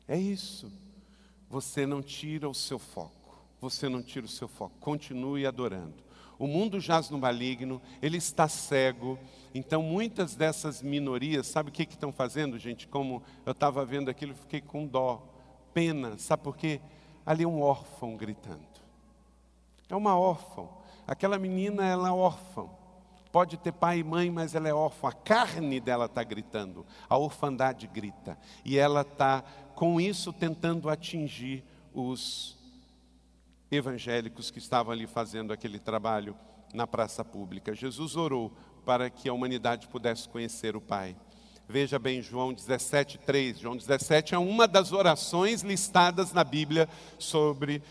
É 0.07 0.17
isso. 0.17 0.71
Você 1.49 1.85
não 1.85 2.01
tira 2.01 2.49
o 2.49 2.53
seu 2.53 2.79
foco. 2.79 3.37
Você 3.59 3.89
não 3.89 4.01
tira 4.01 4.25
o 4.25 4.29
seu 4.29 4.47
foco. 4.47 4.75
Continue 4.79 5.45
adorando. 5.45 6.07
O 6.39 6.45
mundo 6.45 6.79
jaz 6.79 7.09
no 7.09 7.17
maligno, 7.17 7.81
ele 8.01 8.17
está 8.17 8.47
cego. 8.47 9.17
Então, 9.55 9.81
muitas 9.81 10.35
dessas 10.35 10.83
minorias, 10.83 11.47
sabe 11.47 11.69
o 11.69 11.73
que, 11.73 11.85
que 11.85 11.93
estão 11.93 12.11
fazendo, 12.11 12.59
gente? 12.59 12.87
Como 12.87 13.23
eu 13.45 13.53
estava 13.53 13.83
vendo 13.83 14.09
aquilo, 14.09 14.35
fiquei 14.35 14.61
com 14.61 14.85
dó, 14.85 15.23
pena. 15.73 16.17
Sabe 16.17 16.43
por 16.43 16.55
quê? 16.55 16.79
Ali 17.25 17.45
um 17.45 17.59
órfão 17.61 18.15
gritando. 18.15 18.66
É 19.89 19.95
uma 19.95 20.17
órfã. 20.17 20.67
Aquela 21.07 21.37
menina, 21.39 21.85
ela 21.85 22.09
é 22.09 22.11
órfã. 22.11 22.67
Pode 23.31 23.57
ter 23.57 23.71
pai 23.71 23.99
e 23.99 24.03
mãe, 24.03 24.31
mas 24.31 24.55
ela 24.55 24.67
é 24.67 24.73
órfã. 24.73 25.09
A 25.09 25.13
carne 25.13 25.79
dela 25.79 26.05
está 26.05 26.23
gritando. 26.23 26.85
A 27.09 27.17
orfandade 27.17 27.87
grita. 27.87 28.37
E 28.65 28.77
ela 28.77 29.01
está, 29.01 29.43
com 29.75 29.99
isso, 30.01 30.33
tentando 30.33 30.89
atingir 30.89 31.63
os 31.93 32.57
evangélicos 33.69 34.49
que 34.49 34.59
estavam 34.59 34.91
ali 34.91 35.07
fazendo 35.07 35.51
aquele 35.51 35.79
trabalho 35.79 36.35
na 36.73 36.87
praça 36.87 37.23
pública. 37.23 37.75
Jesus 37.75 38.15
orou 38.15 38.51
para 38.85 39.09
que 39.09 39.27
a 39.27 39.33
humanidade 39.33 39.87
pudesse 39.87 40.27
conhecer 40.29 40.75
o 40.75 40.81
Pai. 40.81 41.15
Veja 41.67 41.99
bem, 41.99 42.21
João 42.21 42.53
17, 42.53 43.17
3. 43.19 43.59
João 43.59 43.75
17 43.75 44.33
é 44.33 44.37
uma 44.37 44.65
das 44.67 44.93
orações 44.93 45.61
listadas 45.63 46.31
na 46.31 46.43
Bíblia 46.43 46.87
sobre 47.19 47.83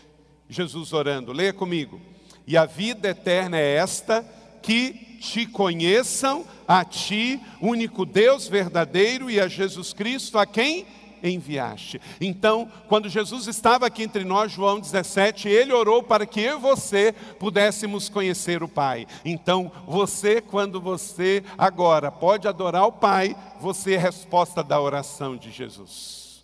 Jesus 0.49 0.93
orando. 0.93 1.31
Leia 1.31 1.53
comigo. 1.53 1.99
E 2.45 2.55
a 2.55 2.65
vida 2.65 3.09
eterna 3.09 3.57
é 3.57 3.75
esta, 3.75 4.25
que 4.61 5.17
te 5.19 5.45
conheçam, 5.45 6.45
a 6.67 6.85
ti, 6.85 7.41
único 7.61 8.05
Deus 8.05 8.47
verdadeiro, 8.47 9.29
e 9.29 9.39
a 9.39 9.47
Jesus 9.47 9.93
Cristo, 9.93 10.37
a 10.37 10.45
quem 10.45 10.85
enviaste. 11.23 11.99
Então, 12.21 12.71
quando 12.87 13.09
Jesus 13.09 13.47
estava 13.47 13.87
aqui 13.87 14.03
entre 14.03 14.23
nós, 14.23 14.51
João 14.51 14.79
17, 14.79 15.49
ele 15.49 15.73
orou 15.73 16.03
para 16.03 16.25
que 16.25 16.39
eu 16.39 16.57
e 16.57 16.61
você 16.61 17.13
pudéssemos 17.39 18.09
conhecer 18.09 18.63
o 18.63 18.67
Pai. 18.67 19.07
Então, 19.25 19.71
você, 19.85 20.41
quando 20.41 20.79
você 20.79 21.43
agora 21.57 22.11
pode 22.11 22.47
adorar 22.47 22.85
o 22.85 22.91
Pai, 22.91 23.35
você 23.59 23.93
é 23.93 23.97
resposta 23.97 24.63
da 24.63 24.79
oração 24.79 25.35
de 25.35 25.51
Jesus. 25.51 26.43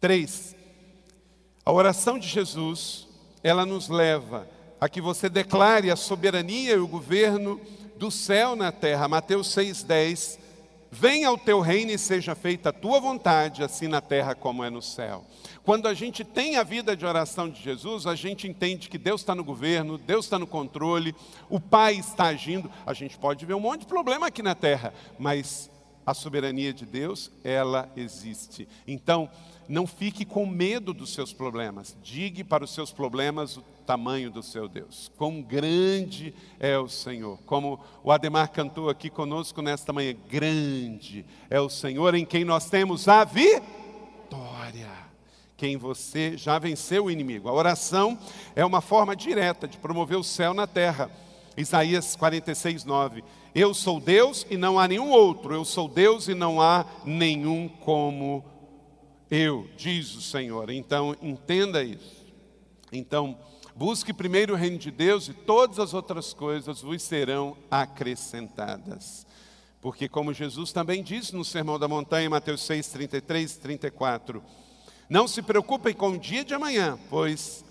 Três, 0.00 0.56
a 1.64 1.72
oração 1.72 2.18
de 2.18 2.26
Jesus, 2.26 3.06
ela 3.42 3.64
nos 3.66 3.88
leva 3.88 4.46
a 4.80 4.88
que 4.88 5.00
você 5.00 5.28
declare 5.28 5.90
a 5.90 5.96
soberania 5.96 6.74
e 6.74 6.78
o 6.78 6.88
governo 6.88 7.60
do 7.96 8.10
céu 8.10 8.56
na 8.56 8.72
terra. 8.72 9.08
Mateus 9.08 9.48
6,10 9.48 10.40
Venha 10.92 11.30
o 11.30 11.38
teu 11.38 11.60
reino 11.60 11.92
e 11.92 11.98
seja 11.98 12.34
feita 12.34 12.70
a 12.70 12.72
tua 12.72 12.98
vontade, 12.98 13.62
assim 13.62 13.86
na 13.86 14.00
terra 14.00 14.34
como 14.34 14.64
é 14.64 14.70
no 14.70 14.82
céu. 14.82 15.24
Quando 15.62 15.86
a 15.86 15.94
gente 15.94 16.24
tem 16.24 16.56
a 16.56 16.64
vida 16.64 16.96
de 16.96 17.06
oração 17.06 17.48
de 17.48 17.62
Jesus, 17.62 18.08
a 18.08 18.16
gente 18.16 18.48
entende 18.48 18.88
que 18.88 18.98
Deus 18.98 19.20
está 19.20 19.32
no 19.32 19.44
governo, 19.44 19.96
Deus 19.96 20.24
está 20.24 20.36
no 20.36 20.48
controle, 20.48 21.14
o 21.48 21.60
Pai 21.60 21.94
está 21.94 22.24
agindo. 22.24 22.68
A 22.84 22.92
gente 22.92 23.16
pode 23.16 23.46
ver 23.46 23.54
um 23.54 23.60
monte 23.60 23.82
de 23.82 23.86
problema 23.86 24.26
aqui 24.26 24.42
na 24.42 24.56
terra, 24.56 24.92
mas 25.16 25.70
a 26.04 26.12
soberania 26.12 26.72
de 26.72 26.84
Deus, 26.84 27.30
ela 27.44 27.88
existe. 27.96 28.66
Então, 28.84 29.30
não 29.70 29.86
fique 29.86 30.24
com 30.24 30.44
medo 30.44 30.92
dos 30.92 31.14
seus 31.14 31.32
problemas. 31.32 31.96
Diga 32.02 32.44
para 32.44 32.64
os 32.64 32.74
seus 32.74 32.90
problemas 32.90 33.56
o 33.56 33.62
tamanho 33.86 34.28
do 34.28 34.42
seu 34.42 34.68
Deus. 34.68 35.12
Quão 35.16 35.40
grande 35.40 36.34
é 36.58 36.76
o 36.76 36.88
Senhor. 36.88 37.38
Como 37.46 37.78
o 38.02 38.10
Ademar 38.10 38.50
cantou 38.50 38.90
aqui 38.90 39.08
conosco 39.08 39.62
nesta 39.62 39.92
manhã, 39.92 40.12
grande 40.28 41.24
é 41.48 41.60
o 41.60 41.68
Senhor 41.68 42.16
em 42.16 42.24
quem 42.24 42.44
nós 42.44 42.68
temos 42.68 43.06
a 43.06 43.22
vitória. 43.22 44.90
Quem 45.56 45.76
você 45.76 46.36
já 46.36 46.58
venceu 46.58 47.04
o 47.04 47.10
inimigo. 47.10 47.48
A 47.48 47.52
oração 47.52 48.18
é 48.56 48.64
uma 48.64 48.80
forma 48.80 49.14
direta 49.14 49.68
de 49.68 49.78
promover 49.78 50.18
o 50.18 50.24
céu 50.24 50.52
na 50.52 50.66
terra. 50.66 51.08
Isaías 51.56 52.16
46, 52.16 52.84
9. 52.84 53.22
Eu 53.54 53.72
sou 53.72 54.00
Deus 54.00 54.44
e 54.50 54.56
não 54.56 54.80
há 54.80 54.88
nenhum 54.88 55.10
outro. 55.10 55.54
Eu 55.54 55.64
sou 55.64 55.86
Deus 55.86 56.26
e 56.26 56.34
não 56.34 56.60
há 56.60 56.84
nenhum 57.04 57.68
como 57.68 58.44
eu, 59.30 59.68
diz 59.76 60.14
o 60.14 60.20
Senhor. 60.20 60.70
Então, 60.70 61.16
entenda 61.22 61.82
isso. 61.84 62.26
Então, 62.92 63.38
busque 63.76 64.12
primeiro 64.12 64.54
o 64.54 64.56
reino 64.56 64.78
de 64.78 64.90
Deus 64.90 65.28
e 65.28 65.32
todas 65.32 65.78
as 65.78 65.94
outras 65.94 66.34
coisas 66.34 66.82
vos 66.82 67.02
serão 67.02 67.56
acrescentadas. 67.70 69.26
Porque, 69.80 70.08
como 70.08 70.34
Jesus 70.34 70.72
também 70.72 71.02
disse 71.02 71.34
no 71.34 71.44
Sermão 71.44 71.78
da 71.78 71.88
Montanha, 71.88 72.28
Mateus 72.28 72.62
6, 72.62 72.88
33 72.88 73.54
e 73.54 73.60
34, 73.60 74.42
não 75.08 75.26
se 75.26 75.40
preocupem 75.40 75.94
com 75.94 76.10
o 76.10 76.18
dia 76.18 76.44
de 76.44 76.52
amanhã, 76.52 76.98
pois 77.08 77.64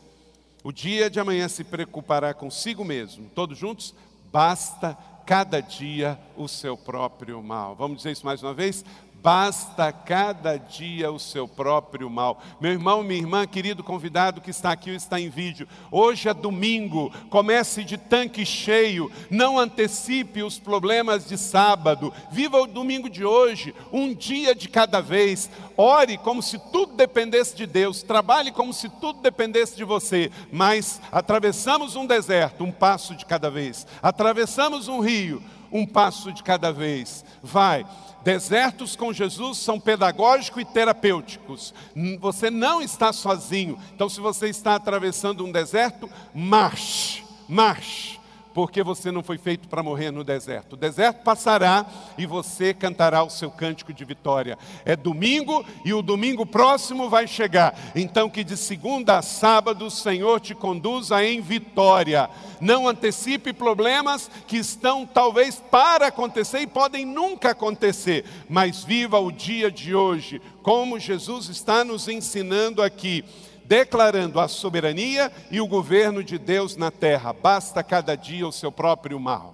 o 0.64 0.72
dia 0.72 1.10
de 1.10 1.20
amanhã 1.20 1.48
se 1.48 1.64
preocupará 1.64 2.34
consigo 2.34 2.84
mesmo. 2.84 3.30
Todos 3.30 3.58
juntos? 3.58 3.94
Basta 4.32 4.98
cada 5.26 5.62
dia 5.62 6.20
o 6.36 6.48
seu 6.48 6.76
próprio 6.76 7.42
mal. 7.44 7.76
Vamos 7.76 7.98
dizer 7.98 8.12
isso 8.12 8.26
mais 8.26 8.42
uma 8.42 8.54
vez? 8.54 8.84
Basta 9.22 9.92
cada 9.92 10.56
dia 10.56 11.12
o 11.12 11.20
seu 11.20 11.46
próprio 11.46 12.10
mal. 12.10 12.42
Meu 12.62 12.72
irmão, 12.72 13.04
minha 13.04 13.20
irmã, 13.20 13.46
querido 13.46 13.84
convidado 13.84 14.40
que 14.40 14.50
está 14.50 14.72
aqui 14.72 14.92
ou 14.92 14.96
está 14.96 15.20
em 15.20 15.30
vídeo, 15.30 15.68
hoje 15.92 16.30
é 16.30 16.34
domingo, 16.34 17.12
comece 17.30 17.84
de 17.84 17.98
tanque 17.98 18.46
cheio, 18.46 19.12
não 19.30 19.60
antecipe 19.60 20.42
os 20.42 20.58
problemas 20.58 21.28
de 21.28 21.38
sábado, 21.38 22.14
viva 22.32 22.62
o 22.62 22.68
domingo 22.68 23.10
de 23.10 23.26
hoje, 23.26 23.76
um 23.92 24.14
dia 24.14 24.56
de 24.56 24.70
cada 24.70 25.02
vez, 25.02 25.50
ore 25.76 26.18
como 26.18 26.42
se 26.42 26.58
tudo 26.72 26.96
dependesse 26.96 27.54
de 27.58 27.66
Deus, 27.66 28.02
trabalhe 28.02 28.54
como 28.54 28.72
se 28.72 28.88
tudo 28.88 29.20
dependesse 29.20 29.76
de 29.76 29.84
você, 29.84 30.32
mas 30.50 31.02
atravessamos 31.12 31.98
um 31.98 32.06
deserto, 32.06 32.64
um 32.64 32.72
passo 32.72 33.14
de 33.16 33.26
cada 33.26 33.52
vez, 33.52 33.86
atravessamos 34.02 34.88
um 34.88 35.02
rio, 35.02 35.44
um 35.72 35.86
passo 35.86 36.32
de 36.32 36.42
cada 36.42 36.72
vez, 36.72 37.24
vai. 37.44 37.86
Desertos 38.24 38.96
com 38.96 39.14
Jesus 39.14 39.58
são 39.58 39.80
pedagógicos 39.80 40.62
e 40.62 40.66
terapêuticos. 40.66 41.74
Você 42.20 42.50
não 42.50 42.82
está 42.82 43.14
sozinho. 43.14 43.80
Então, 43.96 44.10
se 44.10 44.20
você 44.20 44.50
está 44.50 44.76
atravessando 44.76 45.46
um 45.46 45.52
deserto, 45.52 46.10
marche, 46.34 47.24
marche 47.48 48.19
porque 48.54 48.84
você 48.84 49.12
não 49.12 49.24
foi 49.24 49.38
feito 49.38 49.68
para 49.68 49.84
morrer 49.84 50.12
no 50.12 50.24
deserto. 50.24 50.74
O 50.74 50.78
deserto 50.78 51.24
passará 51.24 51.86
e 52.18 52.26
você 52.26 52.74
cantará 52.74 53.24
o 53.24 53.30
seu 53.30 53.52
cântico 53.52 53.94
de 53.94 54.04
vitória. 54.04 54.58
É 54.86 54.96
domingo 54.96 55.66
e 55.86 55.94
o 55.94 56.02
domingo 56.02 56.46
próximo 56.46 57.10
vai 57.10 57.28
chegar. 57.28 57.78
Então, 57.96 58.30
que 58.30 58.44
de 58.44 58.58
segunda 58.58 59.18
a 59.18 59.22
sábado 59.22 59.86
o 59.86 59.92
Senhor 59.92 60.40
te 60.40 60.56
conduza 60.56 61.24
em 61.24 61.42
vitória. 61.42 62.30
Não 62.60 62.88
antecipe 62.88 63.54
problemas 63.54 64.30
que 64.48 64.58
estão 64.58 65.06
talvez 65.06 65.62
para 65.72 66.08
acontecer 66.08 66.60
e 66.60 66.68
podem 66.68 67.06
nunca 67.06 67.52
acontecer, 67.52 68.26
mas 68.50 68.84
viva 68.84 69.20
o 69.20 69.32
dia 69.32 69.72
de 69.72 69.96
hoje, 69.96 70.42
como 70.62 71.00
Jesus 71.00 71.48
está 71.50 71.84
nos 71.84 72.08
ensinando 72.08 72.82
aqui 72.82 73.24
declarando 73.70 74.40
a 74.40 74.48
soberania 74.48 75.32
e 75.52 75.62
o 75.62 75.68
governo 75.68 76.24
de 76.24 76.40
Deus 76.40 76.76
na 76.76 76.90
terra. 76.90 77.32
Basta 77.32 77.84
cada 77.84 78.18
dia 78.18 78.48
o 78.48 78.52
seu 78.52 78.72
próprio 78.72 79.20
mal. 79.20 79.54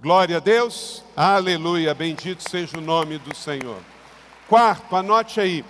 Glória 0.00 0.38
a 0.38 0.40
Deus, 0.40 1.04
aleluia, 1.14 1.92
bendito 1.92 2.48
seja 2.48 2.78
o 2.78 2.80
nome 2.80 3.18
do 3.18 3.36
Senhor. 3.36 3.82
Quarto, 4.48 4.96
anote 4.96 5.38
aí, 5.38 5.62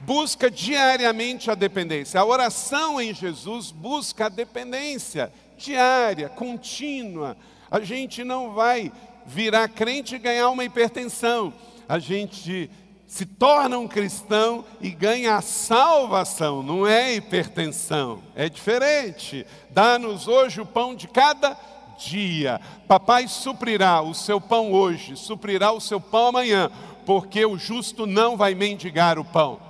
busca 0.00 0.50
diariamente 0.50 1.50
a 1.50 1.54
dependência. 1.54 2.20
A 2.20 2.26
oração 2.26 3.00
em 3.00 3.14
Jesus 3.14 3.70
busca 3.70 4.26
a 4.26 4.28
dependência 4.28 5.32
diária, 5.56 6.28
contínua. 6.28 7.38
A 7.70 7.80
gente 7.80 8.22
não 8.22 8.52
vai 8.52 8.92
virar 9.24 9.66
crente 9.68 10.16
e 10.16 10.18
ganhar 10.18 10.50
uma 10.50 10.64
hipertensão. 10.64 11.54
A 11.88 11.98
gente 11.98 12.70
se 13.06 13.26
torna 13.26 13.78
um 13.78 13.86
cristão 13.86 14.64
e 14.80 14.90
ganha 14.90 15.36
a 15.36 15.42
salvação, 15.42 16.62
não 16.62 16.86
é 16.86 17.14
hipertensão, 17.14 18.22
é 18.34 18.48
diferente. 18.48 19.46
Dá-nos 19.70 20.26
hoje 20.26 20.60
o 20.60 20.66
pão 20.66 20.94
de 20.94 21.06
cada 21.06 21.56
dia. 21.98 22.60
Papai 22.88 23.28
suprirá 23.28 24.02
o 24.02 24.14
seu 24.14 24.40
pão 24.40 24.72
hoje, 24.72 25.16
suprirá 25.16 25.72
o 25.72 25.80
seu 25.80 26.00
pão 26.00 26.28
amanhã, 26.28 26.70
porque 27.06 27.44
o 27.44 27.58
justo 27.58 28.06
não 28.06 28.36
vai 28.36 28.54
mendigar 28.54 29.18
o 29.18 29.24
pão. 29.24 29.60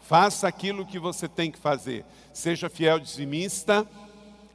Faça 0.00 0.46
aquilo 0.48 0.86
que 0.86 0.98
você 0.98 1.28
tem 1.28 1.50
que 1.50 1.58
fazer. 1.58 2.04
Seja 2.32 2.68
fiel 2.68 2.98
dizimista, 2.98 3.86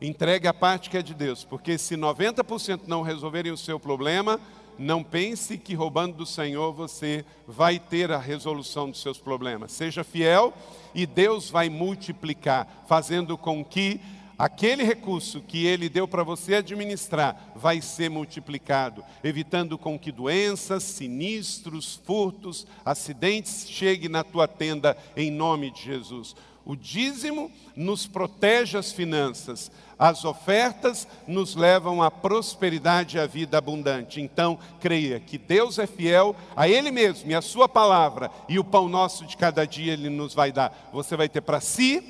entregue 0.02 0.48
a 0.48 0.54
parte 0.54 0.90
que 0.90 0.98
é 0.98 1.02
de 1.02 1.14
Deus, 1.14 1.44
porque 1.44 1.78
se 1.78 1.96
90% 1.96 2.82
não 2.88 3.02
resolverem 3.02 3.52
o 3.52 3.58
seu 3.58 3.80
problema, 3.80 4.40
não 4.78 5.04
pense 5.04 5.58
que 5.58 5.74
roubando 5.74 6.18
do 6.18 6.26
Senhor 6.26 6.74
você 6.74 7.26
vai 7.48 7.80
ter 7.80 8.12
a 8.12 8.18
resolução 8.18 8.90
dos 8.90 9.02
seus 9.02 9.18
problemas. 9.18 9.72
Seja 9.72 10.04
fiel 10.04 10.54
e 10.94 11.06
Deus 11.06 11.50
vai 11.50 11.70
multiplicar, 11.70 12.86
fazendo 12.88 13.38
com 13.38 13.64
que 13.64 14.00
aquele 14.38 14.84
recurso 14.84 15.42
que 15.42 15.66
ele 15.66 15.88
deu 15.88 16.08
para 16.08 16.24
você 16.24 16.56
administrar 16.56 17.54
vai 17.56 17.82
ser 17.82 18.10
multiplicado, 18.10 19.04
evitando 19.24 19.78
com 19.78 19.98
que 19.98 20.12
doenças, 20.12 20.84
sinistros, 20.84 22.02
furtos, 22.06 22.68
acidentes 22.84 23.70
cheguem 23.70 24.10
na 24.10 24.24
tua 24.24 24.48
tenda 24.48 24.98
em 25.16 25.32
nome 25.32 25.72
de 25.72 25.84
Jesus. 25.84 26.36
O 26.66 26.76
dízimo 26.76 27.52
nos 27.76 28.08
protege 28.08 28.76
as 28.76 28.92
finanças, 28.92 29.72
as 30.00 30.26
ofertas 30.26 31.08
nos 31.28 31.56
levam 31.56 32.02
à 32.02 32.10
prosperidade 32.10 33.18
e 33.18 33.20
à 33.20 33.28
vida 33.28 33.58
abundante. 33.58 34.20
Então, 34.20 34.58
creia 34.80 35.20
que 35.20 35.38
Deus 35.38 35.78
é 35.78 35.86
fiel 35.86 36.36
a 36.56 36.68
Ele 36.68 36.90
mesmo 36.90 37.30
e 37.30 37.36
a 37.36 37.42
Sua 37.42 37.70
palavra, 37.70 38.32
e 38.50 38.58
o 38.58 38.64
pão 38.64 38.90
nosso 38.90 39.26
de 39.26 39.38
cada 39.38 39.66
dia 39.66 39.94
Ele 39.94 40.10
nos 40.10 40.34
vai 40.34 40.52
dar. 40.52 40.90
Você 40.92 41.16
vai 41.16 41.30
ter 41.30 41.42
para 41.42 41.62
si 41.62 42.04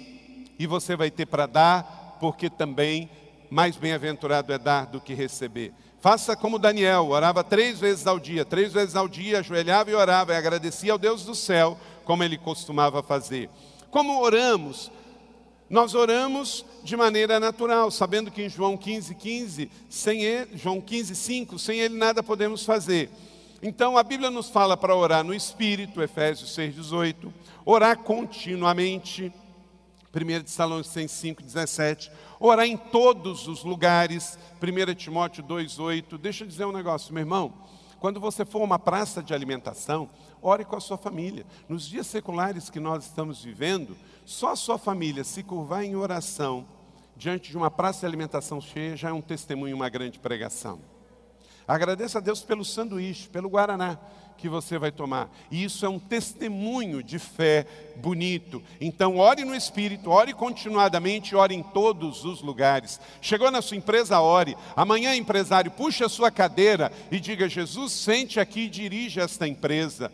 e 0.57 0.65
você 0.65 0.95
vai 0.95 1.11
ter 1.11 1.25
para 1.25 1.45
dar, 1.45 2.17
porque 2.21 2.49
também 2.49 3.09
mais 3.49 3.75
bem-aventurado 3.75 4.53
é 4.53 4.57
dar 4.57 4.85
do 4.85 5.01
que 5.01 5.13
receber. 5.13 5.73
Faça 5.99 6.35
como 6.35 6.59
Daniel, 6.59 7.07
orava 7.09 7.43
três 7.43 7.79
vezes 7.79 8.07
ao 8.07 8.19
dia, 8.19 8.45
três 8.45 8.71
vezes 8.71 8.95
ao 8.95 9.07
dia, 9.07 9.39
ajoelhava 9.39 9.91
e 9.91 9.95
orava 9.95 10.33
e 10.33 10.37
agradecia 10.37 10.91
ao 10.91 10.97
Deus 10.97 11.25
do 11.25 11.35
céu, 11.35 11.77
como 12.05 12.23
ele 12.23 12.37
costumava 12.37 13.03
fazer. 13.03 13.49
Como 13.95 14.19
oramos? 14.19 14.91
Nós 15.69 15.95
oramos 15.95 16.65
de 16.83 16.97
maneira 16.97 17.39
natural, 17.39 17.89
sabendo 17.89 18.29
que 18.29 18.43
em 18.43 18.49
João 18.49 18.75
15, 18.75 19.15
15, 19.15 19.71
sem 19.89 20.21
ele, 20.21 20.57
João 20.57 20.81
15, 20.81 21.15
5, 21.15 21.57
sem 21.57 21.79
ele 21.79 21.95
nada 21.95 22.21
podemos 22.21 22.65
fazer. 22.65 23.09
Então 23.63 23.97
a 23.97 24.03
Bíblia 24.03 24.29
nos 24.29 24.49
fala 24.49 24.75
para 24.75 24.93
orar 24.93 25.23
no 25.23 25.33
Espírito, 25.33 26.03
Efésios 26.03 26.53
6, 26.55 26.75
18, 26.75 27.33
orar 27.63 27.99
continuamente, 27.99 29.31
1 30.13 30.43
Tessalonicenses 30.43 31.17
5, 31.17 31.41
17, 31.41 32.11
orar 32.37 32.65
em 32.65 32.75
todos 32.75 33.47
os 33.47 33.63
lugares, 33.63 34.37
1 34.61 34.93
Timóteo 34.95 35.41
2, 35.41 35.79
8. 35.79 36.17
Deixa 36.17 36.43
eu 36.43 36.49
dizer 36.49 36.65
um 36.65 36.73
negócio, 36.73 37.13
meu 37.13 37.21
irmão, 37.21 37.53
quando 37.97 38.19
você 38.19 38.43
for 38.43 38.59
a 38.59 38.65
uma 38.65 38.77
praça 38.77 39.23
de 39.23 39.33
alimentação, 39.33 40.09
ore 40.45 40.63
com 40.63 40.75
a 40.75 40.79
sua 40.79 40.97
família. 40.97 41.45
Nos 41.67 41.87
dias 41.87 42.05
seculares 42.05 42.69
que 42.69 42.79
nós 42.79 43.05
estamos 43.05 43.43
vivendo, 43.43 43.97
só 44.25 44.51
a 44.51 44.55
sua 44.55 44.77
família 44.77 45.23
se 45.23 45.41
curvar 45.41 45.83
em 45.83 45.95
oração 45.95 46.65
diante 47.17 47.49
de 47.49 47.57
uma 47.57 47.71
praça 47.71 48.01
de 48.01 48.05
alimentação 48.05 48.59
cheia 48.59 48.95
já 48.95 49.09
é 49.09 49.13
um 49.13 49.21
testemunho, 49.21 49.75
uma 49.75 49.89
grande 49.89 50.19
pregação. 50.19 50.79
Agradeça 51.67 52.19
a 52.19 52.21
Deus 52.21 52.43
pelo 52.43 52.63
sanduíche, 52.63 53.27
pelo 53.27 53.49
guaraná 53.49 53.97
que 54.37 54.47
você 54.47 54.77
vai 54.77 54.91
tomar. 54.91 55.29
E 55.49 55.63
isso 55.63 55.83
é 55.85 55.89
um 55.89 55.97
testemunho 55.97 57.01
de 57.01 57.17
fé 57.17 57.65
bonito. 57.95 58.61
Então, 58.79 59.17
ore 59.17 59.43
no 59.45 59.55
Espírito, 59.55 60.11
ore 60.11 60.33
continuadamente, 60.33 61.35
ore 61.35 61.55
em 61.55 61.63
todos 61.63 62.23
os 62.23 62.41
lugares. 62.41 62.99
Chegou 63.21 63.49
na 63.49 63.61
sua 63.61 63.77
empresa, 63.77 64.19
ore. 64.19 64.55
Amanhã, 64.75 65.15
empresário, 65.15 65.71
puxe 65.71 66.03
a 66.03 66.09
sua 66.09 66.29
cadeira 66.29 66.91
e 67.09 67.19
diga: 67.19 67.49
Jesus, 67.49 67.93
sente 67.93 68.39
aqui 68.39 68.65
e 68.65 68.69
dirige 68.69 69.19
esta 69.19 69.47
empresa 69.47 70.11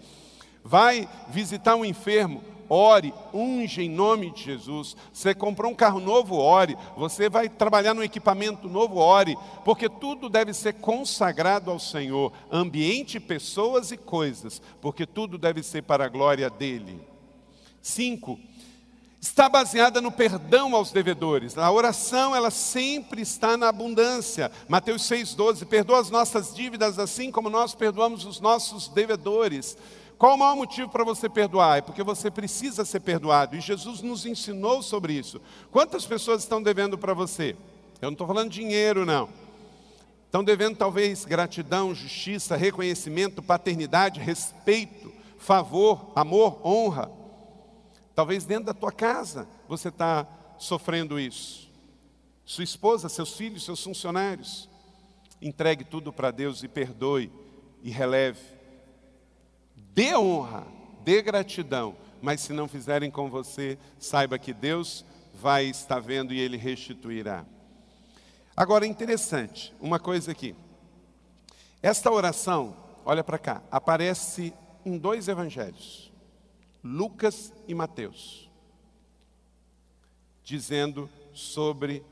vai 0.63 1.07
visitar 1.29 1.75
um 1.75 1.85
enfermo, 1.85 2.43
ore, 2.73 3.13
unge 3.33 3.81
em 3.81 3.89
nome 3.89 4.31
de 4.31 4.43
Jesus. 4.43 4.95
Você 5.11 5.35
comprou 5.35 5.71
um 5.71 5.75
carro 5.75 5.99
novo, 5.99 6.37
ore. 6.37 6.77
Você 6.95 7.29
vai 7.29 7.49
trabalhar 7.49 7.93
num 7.93 8.01
equipamento 8.03 8.69
novo, 8.69 8.95
ore. 8.95 9.37
Porque 9.65 9.89
tudo 9.89 10.29
deve 10.29 10.53
ser 10.53 10.75
consagrado 10.75 11.69
ao 11.69 11.79
Senhor, 11.79 12.31
ambiente, 12.49 13.19
pessoas 13.19 13.91
e 13.91 13.97
coisas, 13.97 14.61
porque 14.79 15.05
tudo 15.05 15.37
deve 15.37 15.61
ser 15.61 15.83
para 15.83 16.05
a 16.05 16.09
glória 16.09 16.49
dele. 16.49 17.01
Cinco, 17.81 18.39
está 19.19 19.49
baseada 19.49 19.99
no 19.99 20.11
perdão 20.11 20.73
aos 20.73 20.91
devedores. 20.91 21.57
A 21.57 21.69
oração, 21.69 22.33
ela 22.35 22.49
sempre 22.49 23.21
está 23.21 23.57
na 23.57 23.67
abundância. 23.67 24.49
Mateus 24.69 25.03
6,12, 25.03 25.65
perdoa 25.65 25.99
as 25.99 26.09
nossas 26.09 26.53
dívidas 26.55 26.97
assim 26.97 27.31
como 27.31 27.49
nós 27.49 27.75
perdoamos 27.75 28.23
os 28.23 28.39
nossos 28.39 28.87
devedores. 28.87 29.77
Qual 30.21 30.35
o 30.35 30.37
maior 30.37 30.55
motivo 30.55 30.87
para 30.87 31.03
você 31.03 31.27
perdoar? 31.27 31.79
É 31.79 31.81
porque 31.81 32.03
você 32.03 32.29
precisa 32.29 32.85
ser 32.85 32.99
perdoado. 32.99 33.55
E 33.55 33.59
Jesus 33.59 34.03
nos 34.03 34.23
ensinou 34.23 34.83
sobre 34.83 35.13
isso. 35.13 35.41
Quantas 35.71 36.05
pessoas 36.05 36.43
estão 36.43 36.61
devendo 36.61 36.95
para 36.95 37.11
você? 37.15 37.55
Eu 37.99 38.05
não 38.05 38.11
estou 38.11 38.27
falando 38.27 38.51
dinheiro, 38.51 39.03
não. 39.03 39.27
Estão 40.27 40.43
devendo 40.43 40.77
talvez 40.77 41.25
gratidão, 41.25 41.95
justiça, 41.95 42.55
reconhecimento, 42.55 43.41
paternidade, 43.41 44.19
respeito, 44.19 45.11
favor, 45.39 46.11
amor, 46.15 46.61
honra. 46.63 47.09
Talvez 48.13 48.45
dentro 48.45 48.65
da 48.65 48.75
tua 48.75 48.91
casa 48.91 49.47
você 49.67 49.87
está 49.87 50.27
sofrendo 50.59 51.19
isso. 51.19 51.67
Sua 52.45 52.63
esposa, 52.63 53.09
seus 53.09 53.35
filhos, 53.35 53.65
seus 53.65 53.83
funcionários. 53.83 54.69
Entregue 55.41 55.83
tudo 55.83 56.13
para 56.13 56.29
Deus 56.29 56.61
e 56.61 56.67
perdoe 56.67 57.31
e 57.81 57.89
releve 57.89 58.60
dê 59.93 60.15
honra, 60.15 60.65
dê 61.03 61.21
gratidão, 61.21 61.95
mas 62.21 62.41
se 62.41 62.53
não 62.53 62.67
fizerem 62.67 63.09
com 63.09 63.29
você, 63.29 63.77
saiba 63.99 64.37
que 64.37 64.53
Deus 64.53 65.05
vai 65.33 65.65
estar 65.65 65.99
vendo 65.99 66.33
e 66.33 66.39
Ele 66.39 66.57
restituirá. 66.57 67.45
Agora, 68.55 68.85
interessante, 68.85 69.73
uma 69.79 69.99
coisa 69.99 70.31
aqui. 70.31 70.55
Esta 71.81 72.11
oração, 72.11 72.75
olha 73.03 73.23
para 73.23 73.39
cá, 73.39 73.63
aparece 73.71 74.53
em 74.85 74.97
dois 74.97 75.27
evangelhos, 75.27 76.11
Lucas 76.83 77.51
e 77.67 77.73
Mateus, 77.73 78.49
dizendo 80.43 81.09
sobre 81.33 82.03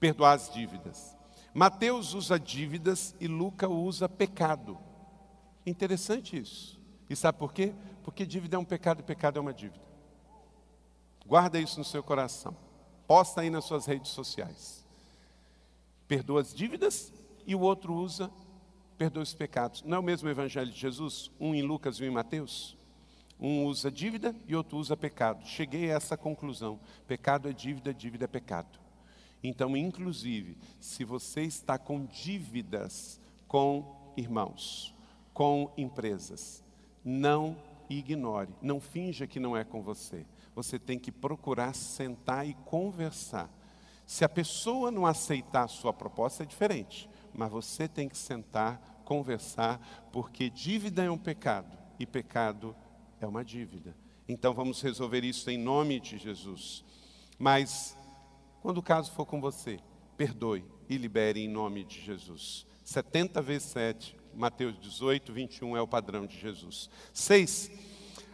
perdoar 0.00 0.32
as 0.32 0.52
dívidas. 0.52 1.16
Mateus 1.54 2.14
usa 2.14 2.38
dívidas 2.38 3.14
e 3.20 3.26
Lucas 3.26 3.70
usa 3.70 4.08
pecado. 4.08 4.78
Interessante 5.66 6.38
isso. 6.38 6.80
E 7.10 7.16
sabe 7.16 7.38
por 7.38 7.52
quê? 7.52 7.74
Porque 8.04 8.24
dívida 8.24 8.56
é 8.56 8.58
um 8.58 8.64
pecado 8.64 9.00
e 9.00 9.02
pecado 9.02 9.38
é 9.38 9.40
uma 9.40 9.52
dívida. 9.52 9.84
Guarda 11.26 11.60
isso 11.60 11.78
no 11.78 11.84
seu 11.84 12.02
coração. 12.02 12.56
Posta 13.06 13.40
aí 13.40 13.50
nas 13.50 13.64
suas 13.64 13.84
redes 13.84 14.12
sociais. 14.12 14.86
Perdoa 16.06 16.40
as 16.40 16.54
dívidas 16.54 17.12
e 17.44 17.54
o 17.54 17.60
outro 17.60 17.94
usa 17.94 18.30
perdoa 18.96 19.22
os 19.22 19.34
pecados. 19.34 19.82
Não 19.82 19.98
é 19.98 20.00
o 20.00 20.02
mesmo 20.02 20.28
evangelho 20.28 20.70
de 20.70 20.78
Jesus? 20.78 21.30
Um 21.38 21.54
em 21.54 21.62
Lucas 21.62 21.96
e 21.96 22.04
um 22.04 22.06
em 22.06 22.10
Mateus? 22.10 22.76
Um 23.38 23.64
usa 23.66 23.90
dívida 23.90 24.34
e 24.46 24.56
outro 24.56 24.78
usa 24.78 24.96
pecado. 24.96 25.46
Cheguei 25.46 25.90
a 25.90 25.96
essa 25.96 26.16
conclusão. 26.16 26.80
Pecado 27.06 27.48
é 27.48 27.52
dívida, 27.52 27.92
dívida 27.92 28.24
é 28.24 28.28
pecado. 28.28 28.78
Então, 29.42 29.76
inclusive, 29.76 30.56
se 30.80 31.04
você 31.04 31.42
está 31.42 31.76
com 31.78 32.06
dívidas 32.06 33.20
com 33.46 34.12
irmãos, 34.16 34.95
com 35.36 35.70
empresas. 35.76 36.64
Não 37.04 37.58
ignore, 37.90 38.48
não 38.62 38.80
finja 38.80 39.26
que 39.26 39.38
não 39.38 39.54
é 39.54 39.64
com 39.64 39.82
você. 39.82 40.24
Você 40.54 40.78
tem 40.78 40.98
que 40.98 41.12
procurar 41.12 41.74
sentar 41.74 42.48
e 42.48 42.54
conversar. 42.64 43.50
Se 44.06 44.24
a 44.24 44.30
pessoa 44.30 44.90
não 44.90 45.04
aceitar 45.04 45.64
a 45.64 45.68
sua 45.68 45.92
proposta, 45.92 46.42
é 46.42 46.46
diferente. 46.46 47.06
Mas 47.34 47.50
você 47.50 47.86
tem 47.86 48.08
que 48.08 48.16
sentar, 48.16 49.02
conversar, 49.04 50.08
porque 50.10 50.48
dívida 50.48 51.04
é 51.04 51.10
um 51.10 51.18
pecado 51.18 51.76
e 52.00 52.06
pecado 52.06 52.74
é 53.20 53.26
uma 53.26 53.44
dívida. 53.44 53.94
Então 54.26 54.54
vamos 54.54 54.80
resolver 54.80 55.22
isso 55.22 55.50
em 55.50 55.58
nome 55.58 56.00
de 56.00 56.16
Jesus. 56.16 56.82
Mas, 57.38 57.94
quando 58.62 58.78
o 58.78 58.82
caso 58.82 59.12
for 59.12 59.26
com 59.26 59.38
você, 59.38 59.78
perdoe 60.16 60.64
e 60.88 60.96
libere 60.96 61.44
em 61.44 61.48
nome 61.48 61.84
de 61.84 62.00
Jesus. 62.00 62.66
70 62.82 63.42
vezes 63.42 63.68
7, 63.68 64.16
Mateus 64.36 64.78
18, 64.78 65.32
21 65.32 65.76
é 65.78 65.80
o 65.80 65.88
padrão 65.88 66.26
de 66.26 66.38
Jesus. 66.38 66.90
6. 67.14 67.70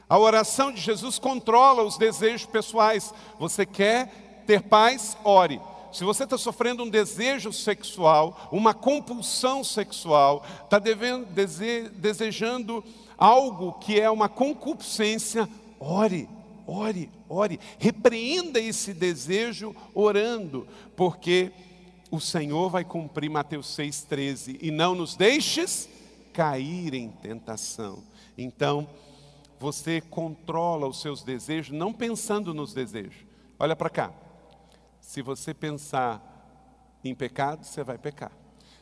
A 0.09 0.19
oração 0.19 0.73
de 0.73 0.81
Jesus 0.81 1.17
controla 1.17 1.85
os 1.85 1.97
desejos 1.97 2.45
pessoais. 2.45 3.15
Você 3.38 3.65
quer 3.65 4.43
ter 4.45 4.62
paz? 4.62 5.17
Ore. 5.23 5.61
Se 5.93 6.03
você 6.03 6.25
está 6.25 6.37
sofrendo 6.37 6.83
um 6.83 6.88
desejo 6.88 7.53
sexual, 7.53 8.49
uma 8.51 8.75
compulsão 8.75 9.62
sexual, 9.62 10.45
está 10.65 10.81
dese, 10.81 11.88
desejando 11.91 12.83
algo 13.17 13.75
que 13.75 14.01
é 14.01 14.11
uma 14.11 14.29
concupiscência, 14.29 15.49
ore, 15.79 16.29
ore, 16.67 17.09
ore. 17.29 17.61
Repreenda 17.79 18.59
esse 18.59 18.93
desejo 18.93 19.77
orando, 19.95 20.67
porque 20.97 21.53
o 22.12 22.20
Senhor 22.20 22.68
vai 22.68 22.85
cumprir 22.85 23.31
Mateus 23.31 23.68
6,13. 23.68 24.59
E 24.61 24.70
não 24.70 24.94
nos 24.94 25.16
deixes 25.16 25.88
cair 26.31 26.92
em 26.92 27.09
tentação. 27.09 28.05
Então, 28.37 28.87
você 29.59 30.03
controla 30.03 30.87
os 30.87 31.01
seus 31.01 31.22
desejos, 31.22 31.75
não 31.75 31.90
pensando 31.90 32.53
nos 32.53 32.75
desejos. 32.75 33.25
Olha 33.59 33.75
para 33.75 33.88
cá. 33.88 34.12
Se 35.01 35.22
você 35.22 35.55
pensar 35.55 36.20
em 37.03 37.14
pecado, 37.14 37.64
você 37.64 37.83
vai 37.83 37.96
pecar. 37.96 38.33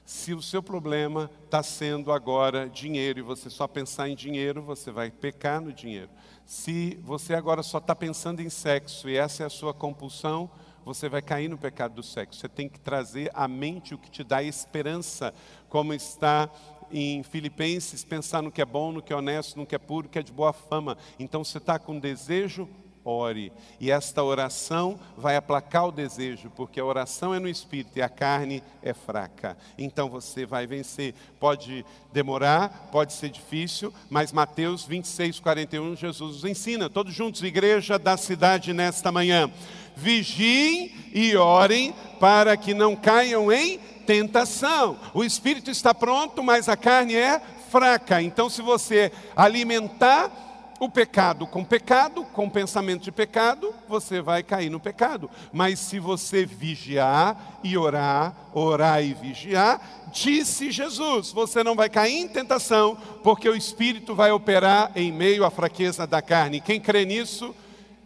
Se 0.04 0.34
o 0.34 0.42
seu 0.42 0.60
problema 0.60 1.30
está 1.44 1.62
sendo 1.62 2.10
agora 2.10 2.68
dinheiro 2.68 3.20
e 3.20 3.22
você 3.22 3.48
só 3.48 3.68
pensar 3.68 4.08
em 4.08 4.16
dinheiro, 4.16 4.60
você 4.60 4.90
vai 4.90 5.08
pecar 5.08 5.60
no 5.60 5.72
dinheiro. 5.72 6.10
Se 6.44 6.98
você 7.04 7.34
agora 7.34 7.62
só 7.62 7.78
está 7.78 7.94
pensando 7.94 8.40
em 8.40 8.50
sexo 8.50 9.08
e 9.08 9.16
essa 9.16 9.44
é 9.44 9.46
a 9.46 9.50
sua 9.50 9.72
compulsão, 9.72 10.50
você 10.94 11.09
vai 11.09 11.22
cair 11.22 11.48
no 11.48 11.57
pecado 11.57 11.94
do 11.94 12.03
sexo. 12.03 12.40
Você 12.40 12.48
tem 12.48 12.68
que 12.68 12.81
trazer 12.81 13.31
à 13.33 13.46
mente 13.46 13.94
o 13.94 13.98
que 13.98 14.11
te 14.11 14.24
dá 14.24 14.42
esperança, 14.42 15.33
como 15.68 15.94
está 15.94 16.50
em 16.90 17.22
Filipenses, 17.22 18.05
pensar 18.05 18.42
no 18.42 18.50
que 18.50 18.61
é 18.61 18.64
bom, 18.64 18.90
no 18.90 19.00
que 19.00 19.12
é 19.12 19.16
honesto, 19.16 19.57
no 19.57 19.64
que 19.64 19.74
é 19.76 19.79
puro, 19.79 20.07
no 20.07 20.11
que 20.11 20.18
é 20.18 20.22
de 20.22 20.33
boa 20.33 20.53
fama. 20.53 20.98
Então 21.18 21.44
você 21.44 21.59
está 21.59 21.79
com 21.79 21.98
desejo, 21.98 22.68
ore. 23.04 23.52
E 23.78 23.90
esta 23.90 24.22
oração 24.22 24.98
vai 25.16 25.36
aplacar 25.36 25.88
o 25.88 25.92
desejo, 25.92 26.50
porque 26.54 26.80
a 26.80 26.84
oração 26.84 27.34
é 27.34 27.38
no 27.38 27.48
espírito 27.48 27.98
e 27.98 28.02
a 28.02 28.08
carne 28.08 28.62
é 28.82 28.92
fraca. 28.92 29.56
Então 29.78 30.08
você 30.08 30.44
vai 30.44 30.66
vencer. 30.66 31.14
Pode 31.38 31.84
demorar, 32.12 32.88
pode 32.92 33.12
ser 33.12 33.30
difícil, 33.30 33.92
mas 34.08 34.32
Mateus 34.32 34.84
26, 34.84 35.40
41, 35.40 35.96
Jesus 35.96 36.36
nos 36.36 36.44
ensina. 36.44 36.90
Todos 36.90 37.14
juntos, 37.14 37.42
igreja 37.42 37.98
da 37.98 38.16
cidade 38.16 38.72
nesta 38.72 39.10
manhã. 39.10 39.50
Vigiem 39.96 40.92
e 41.12 41.36
orem 41.36 41.94
para 42.18 42.56
que 42.56 42.72
não 42.72 42.94
caiam 42.94 43.50
em 43.52 43.78
tentação. 44.06 44.98
O 45.14 45.24
espírito 45.24 45.70
está 45.70 45.94
pronto, 45.94 46.42
mas 46.42 46.68
a 46.68 46.76
carne 46.76 47.14
é 47.14 47.40
fraca. 47.70 48.20
Então, 48.20 48.50
se 48.50 48.60
você 48.60 49.12
alimentar 49.36 50.49
o 50.80 50.88
pecado 50.88 51.46
com 51.46 51.62
pecado, 51.62 52.24
com 52.24 52.48
pensamento 52.48 53.02
de 53.02 53.12
pecado, 53.12 53.72
você 53.86 54.22
vai 54.22 54.42
cair 54.42 54.70
no 54.70 54.80
pecado. 54.80 55.30
Mas 55.52 55.78
se 55.78 55.98
você 55.98 56.46
vigiar 56.46 57.60
e 57.62 57.76
orar, 57.76 58.34
orar 58.54 59.04
e 59.04 59.12
vigiar, 59.12 60.08
disse 60.10 60.70
Jesus, 60.70 61.32
você 61.32 61.62
não 61.62 61.76
vai 61.76 61.90
cair 61.90 62.14
em 62.14 62.26
tentação, 62.26 62.96
porque 63.22 63.46
o 63.46 63.54
Espírito 63.54 64.14
vai 64.14 64.32
operar 64.32 64.90
em 64.96 65.12
meio 65.12 65.44
à 65.44 65.50
fraqueza 65.50 66.06
da 66.06 66.22
carne. 66.22 66.62
Quem 66.62 66.80
crê 66.80 67.04
nisso, 67.04 67.54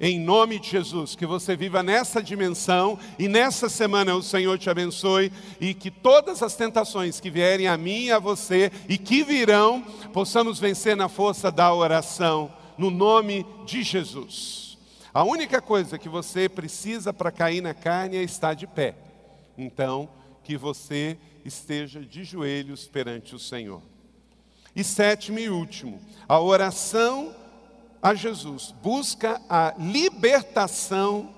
em 0.00 0.18
nome 0.18 0.58
de 0.58 0.68
Jesus, 0.70 1.14
que 1.14 1.24
você 1.24 1.54
viva 1.54 1.80
nessa 1.80 2.20
dimensão 2.20 2.98
e 3.16 3.28
nessa 3.28 3.68
semana 3.68 4.16
o 4.16 4.22
Senhor 4.22 4.58
te 4.58 4.68
abençoe 4.68 5.30
e 5.60 5.74
que 5.74 5.92
todas 5.92 6.42
as 6.42 6.56
tentações 6.56 7.20
que 7.20 7.30
vierem 7.30 7.68
a 7.68 7.76
mim 7.76 8.06
e 8.06 8.12
a 8.12 8.18
você 8.18 8.72
e 8.88 8.98
que 8.98 9.22
virão, 9.22 9.80
possamos 10.12 10.58
vencer 10.58 10.96
na 10.96 11.08
força 11.08 11.52
da 11.52 11.72
oração 11.72 12.50
no 12.76 12.90
nome 12.90 13.46
de 13.64 13.82
Jesus. 13.82 14.78
A 15.12 15.22
única 15.22 15.60
coisa 15.60 15.98
que 15.98 16.08
você 16.08 16.48
precisa 16.48 17.12
para 17.12 17.30
cair 17.30 17.60
na 17.60 17.74
carne 17.74 18.16
é 18.16 18.22
estar 18.22 18.54
de 18.54 18.66
pé. 18.66 18.96
Então, 19.56 20.08
que 20.42 20.56
você 20.56 21.16
esteja 21.44 22.00
de 22.00 22.24
joelhos 22.24 22.86
perante 22.88 23.34
o 23.34 23.38
Senhor. 23.38 23.80
E 24.74 24.82
sétimo 24.82 25.38
e 25.38 25.48
último, 25.48 26.00
a 26.28 26.40
oração 26.40 27.34
a 28.04 28.14
Jesus 28.14 28.74
busca 28.82 29.40
a 29.48 29.74
libertação, 29.78 31.34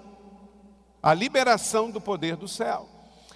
a 1.01 1.14
liberação 1.14 1.92
do 1.92 2.01
poder 2.01 2.35
do 2.35 2.49
céu. 2.49 2.88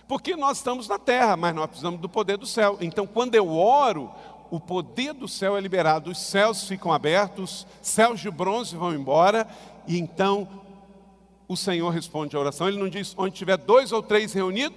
Porque 0.08 0.34
nós 0.34 0.56
estamos 0.56 0.88
na 0.88 0.98
terra, 0.98 1.36
mas 1.36 1.54
nós 1.54 1.68
precisamos 1.68 2.00
do 2.00 2.08
poder 2.08 2.36
do 2.36 2.44
céu. 2.44 2.76
Então, 2.80 3.06
quando 3.06 3.36
eu 3.36 3.48
oro, 3.48 4.12
o 4.50 4.58
poder 4.58 5.14
do 5.14 5.28
céu 5.28 5.56
é 5.56 5.60
liberado, 5.60 6.10
os 6.10 6.18
céus 6.18 6.66
ficam 6.66 6.92
abertos, 6.92 7.66
céus 7.80 8.20
de 8.20 8.30
bronze 8.30 8.76
vão 8.76 8.92
embora, 8.92 9.46
e 9.86 9.98
então 9.98 10.48
o 11.46 11.56
Senhor 11.56 11.90
responde 11.90 12.36
a 12.36 12.40
oração. 12.40 12.68
Ele 12.68 12.78
não 12.78 12.88
diz, 12.88 13.14
onde 13.16 13.34
tiver 13.34 13.56
dois 13.56 13.92
ou 13.92 14.02
três 14.02 14.32
reunidos, 14.32 14.76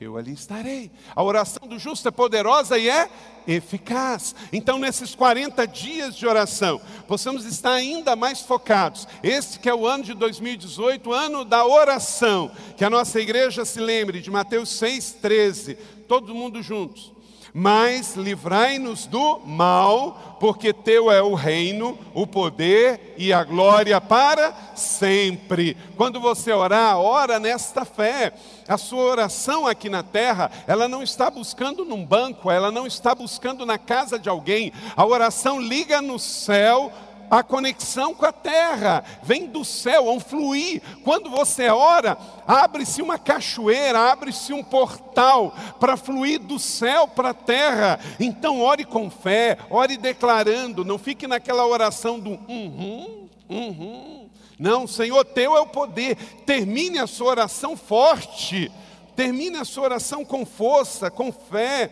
eu 0.00 0.16
ali 0.16 0.32
estarei. 0.32 0.90
A 1.14 1.22
oração 1.22 1.66
do 1.68 1.78
justo 1.78 2.08
é 2.08 2.10
poderosa 2.10 2.76
e 2.76 2.88
é 2.88 3.08
eficaz. 3.46 4.34
Então, 4.52 4.78
nesses 4.78 5.14
40 5.14 5.66
dias 5.66 6.16
de 6.16 6.26
oração, 6.26 6.80
possamos 7.06 7.44
estar 7.44 7.72
ainda 7.72 8.16
mais 8.16 8.40
focados. 8.40 9.06
Este 9.22 9.58
que 9.60 9.68
é 9.68 9.74
o 9.74 9.86
ano 9.86 10.04
de 10.04 10.14
2018, 10.14 11.12
ano 11.12 11.44
da 11.44 11.64
oração. 11.64 12.50
Que 12.76 12.84
a 12.84 12.90
nossa 12.90 13.20
igreja 13.20 13.64
se 13.64 13.80
lembre 13.80 14.20
de 14.20 14.30
Mateus 14.30 14.70
6,13. 14.70 15.78
Todo 16.08 16.34
mundo 16.34 16.60
juntos 16.60 17.13
mas 17.56 18.16
livrai-nos 18.16 19.06
do 19.06 19.38
mal, 19.46 20.36
porque 20.40 20.72
teu 20.72 21.08
é 21.08 21.22
o 21.22 21.34
reino, 21.34 21.96
o 22.12 22.26
poder 22.26 23.14
e 23.16 23.32
a 23.32 23.44
glória 23.44 24.00
para 24.00 24.52
sempre. 24.74 25.76
Quando 25.96 26.20
você 26.20 26.52
orar, 26.52 26.98
ora 26.98 27.38
nesta 27.38 27.84
fé. 27.84 28.32
A 28.66 28.76
sua 28.76 29.04
oração 29.04 29.68
aqui 29.68 29.88
na 29.88 30.02
terra, 30.02 30.50
ela 30.66 30.88
não 30.88 31.00
está 31.00 31.30
buscando 31.30 31.84
num 31.84 32.04
banco, 32.04 32.50
ela 32.50 32.72
não 32.72 32.88
está 32.88 33.14
buscando 33.14 33.64
na 33.64 33.78
casa 33.78 34.18
de 34.18 34.28
alguém. 34.28 34.72
A 34.96 35.06
oração 35.06 35.60
liga 35.60 36.02
no 36.02 36.18
céu 36.18 36.92
a 37.30 37.42
conexão 37.42 38.14
com 38.14 38.26
a 38.26 38.32
terra, 38.32 39.04
vem 39.22 39.46
do 39.46 39.64
céu, 39.64 40.08
é 40.08 40.10
um 40.10 40.20
fluir. 40.20 40.82
Quando 41.02 41.30
você 41.30 41.68
ora, 41.68 42.16
abre-se 42.46 43.02
uma 43.02 43.18
cachoeira, 43.18 43.98
abre-se 44.12 44.52
um 44.52 44.62
portal 44.62 45.54
para 45.80 45.96
fluir 45.96 46.40
do 46.40 46.58
céu 46.58 47.08
para 47.08 47.30
a 47.30 47.34
terra. 47.34 47.98
Então, 48.20 48.60
ore 48.60 48.84
com 48.84 49.10
fé, 49.10 49.58
ore 49.70 49.96
declarando, 49.96 50.84
não 50.84 50.98
fique 50.98 51.26
naquela 51.26 51.66
oração 51.66 52.18
do 52.18 52.30
uhum, 52.48 53.28
uhum. 53.48 54.28
Não, 54.58 54.86
Senhor, 54.86 55.24
teu 55.24 55.56
é 55.56 55.60
o 55.60 55.66
poder. 55.66 56.16
Termine 56.46 56.98
a 56.98 57.06
sua 57.06 57.28
oração 57.28 57.76
forte, 57.76 58.70
termine 59.16 59.56
a 59.56 59.64
sua 59.64 59.84
oração 59.84 60.24
com 60.24 60.46
força, 60.46 61.10
com 61.10 61.32
fé. 61.32 61.90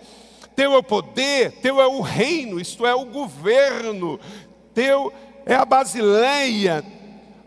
Teu 0.54 0.74
é 0.74 0.78
o 0.78 0.82
poder, 0.82 1.52
teu 1.62 1.80
é 1.80 1.86
o 1.86 2.00
reino, 2.00 2.60
isto 2.60 2.86
é 2.86 2.94
o 2.94 3.06
governo, 3.06 4.20
teu 4.74 5.12
é 5.46 5.54
a 5.54 5.64
basileia, 5.64 6.84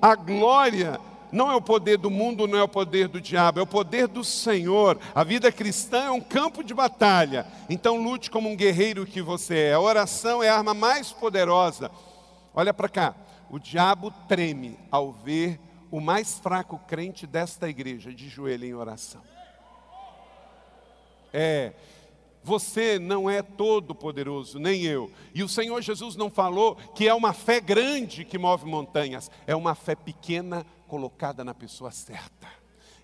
a 0.01 0.15
glória. 0.15 0.99
Não 1.31 1.51
é 1.51 1.55
o 1.55 1.61
poder 1.61 1.97
do 1.97 2.09
mundo, 2.09 2.47
não 2.47 2.57
é 2.57 2.63
o 2.63 2.67
poder 2.67 3.09
do 3.09 3.19
diabo, 3.19 3.59
é 3.59 3.63
o 3.63 3.67
poder 3.67 4.07
do 4.07 4.23
Senhor. 4.23 4.97
A 5.13 5.23
vida 5.23 5.51
cristã 5.51 6.05
é 6.05 6.11
um 6.11 6.21
campo 6.21 6.63
de 6.63 6.73
batalha. 6.73 7.45
Então 7.69 8.01
lute 8.01 8.31
como 8.31 8.49
um 8.49 8.55
guerreiro 8.55 9.05
que 9.05 9.21
você 9.21 9.57
é. 9.57 9.73
A 9.73 9.79
oração 9.79 10.41
é 10.41 10.49
a 10.49 10.57
arma 10.57 10.73
mais 10.73 11.11
poderosa. 11.11 11.91
Olha 12.53 12.73
para 12.73 12.88
cá. 12.88 13.15
O 13.49 13.59
diabo 13.59 14.11
treme 14.27 14.79
ao 14.89 15.11
ver 15.11 15.59
o 15.91 15.99
mais 15.99 16.39
fraco 16.39 16.79
crente 16.88 17.27
desta 17.27 17.69
igreja 17.69 18.13
de 18.13 18.29
joelho 18.29 18.65
em 18.65 18.73
oração. 18.73 19.21
É, 21.33 21.73
você 22.45 22.99
não 22.99 23.27
é 23.27 23.41
todo 23.41 23.95
poderoso, 23.95 24.60
nem 24.60 24.84
eu. 24.84 25.12
E 25.34 25.43
o 25.43 25.49
Senhor 25.49 25.81
Jesus 25.81 26.15
não 26.15 26.29
falou 26.29 26.75
que 26.93 27.08
é 27.08 27.13
uma 27.13 27.34
fé 27.34 27.60
grande 27.60 28.23
que 28.23 28.38
move 28.38 28.67
montanhas, 28.67 29.31
é 29.47 29.55
uma 29.55 29.73
fé 29.73 29.95
pequena 29.95 30.63
colocada 30.88 31.43
na 31.43 31.55
pessoa 31.55 31.89
certa. 31.89 32.47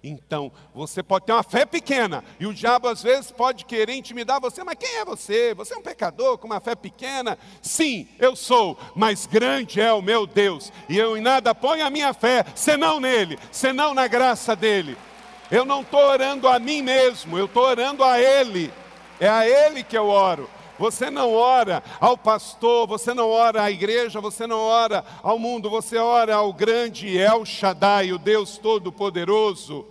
Então, 0.03 0.51
você 0.73 1.01
pode 1.01 1.25
ter 1.25 1.33
uma 1.33 1.43
fé 1.43 1.65
pequena, 1.65 2.23
e 2.39 2.45
o 2.45 2.53
diabo 2.53 2.87
às 2.87 3.01
vezes 3.01 3.31
pode 3.31 3.65
querer 3.65 3.93
intimidar 3.93 4.39
você, 4.39 4.63
mas 4.63 4.75
quem 4.75 4.97
é 4.97 5.05
você? 5.05 5.53
Você 5.55 5.73
é 5.73 5.77
um 5.77 5.81
pecador 5.81 6.37
com 6.37 6.47
uma 6.47 6.59
fé 6.59 6.75
pequena? 6.75 7.37
Sim, 7.61 8.07
eu 8.19 8.35
sou, 8.35 8.77
mas 8.95 9.25
grande 9.25 9.81
é 9.81 9.91
o 9.91 10.01
meu 10.01 10.27
Deus, 10.27 10.71
e 10.87 10.97
eu 10.97 11.17
em 11.17 11.21
nada 11.21 11.53
ponho 11.53 11.85
a 11.85 11.89
minha 11.89 12.13
fé, 12.13 12.45
senão 12.55 12.99
nele, 12.99 13.39
senão 13.51 13.93
na 13.93 14.07
graça 14.07 14.55
dele. 14.55 14.97
Eu 15.51 15.65
não 15.65 15.81
estou 15.81 15.99
orando 15.99 16.47
a 16.47 16.57
mim 16.57 16.81
mesmo, 16.81 17.37
eu 17.37 17.45
estou 17.45 17.63
orando 17.63 18.03
a 18.03 18.19
Ele. 18.19 18.71
É 19.21 19.29
a 19.29 19.47
Ele 19.47 19.83
que 19.83 19.95
eu 19.95 20.07
oro. 20.07 20.49
Você 20.79 21.11
não 21.11 21.31
ora 21.31 21.83
ao 21.99 22.17
pastor, 22.17 22.87
você 22.87 23.13
não 23.13 23.29
ora 23.29 23.61
à 23.61 23.69
igreja, 23.69 24.19
você 24.19 24.47
não 24.47 24.57
ora 24.57 25.05
ao 25.21 25.37
mundo, 25.37 25.69
você 25.69 25.95
ora 25.99 26.33
ao 26.33 26.51
grande 26.51 27.15
El 27.15 27.45
Shaddai, 27.45 28.11
o 28.11 28.17
Deus 28.17 28.57
Todo-Poderoso. 28.57 29.85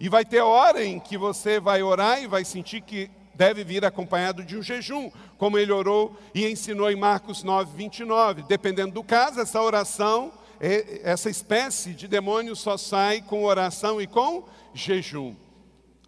E 0.00 0.08
vai 0.08 0.24
ter 0.24 0.40
hora 0.40 0.82
em 0.82 0.98
que 0.98 1.18
você 1.18 1.60
vai 1.60 1.82
orar 1.82 2.22
e 2.22 2.26
vai 2.26 2.46
sentir 2.46 2.80
que 2.80 3.10
deve 3.34 3.62
vir 3.62 3.84
acompanhado 3.84 4.42
de 4.42 4.56
um 4.56 4.62
jejum, 4.62 5.10
como 5.36 5.58
ele 5.58 5.70
orou 5.70 6.16
e 6.34 6.48
ensinou 6.48 6.90
em 6.90 6.96
Marcos 6.96 7.42
9, 7.42 7.76
29. 7.76 8.42
Dependendo 8.44 8.94
do 8.94 9.04
caso, 9.04 9.38
essa 9.38 9.60
oração, 9.60 10.32
essa 11.02 11.28
espécie 11.28 11.92
de 11.92 12.08
demônio 12.08 12.56
só 12.56 12.78
sai 12.78 13.20
com 13.20 13.44
oração 13.44 14.00
e 14.00 14.06
com 14.06 14.44
jejum. 14.72 15.34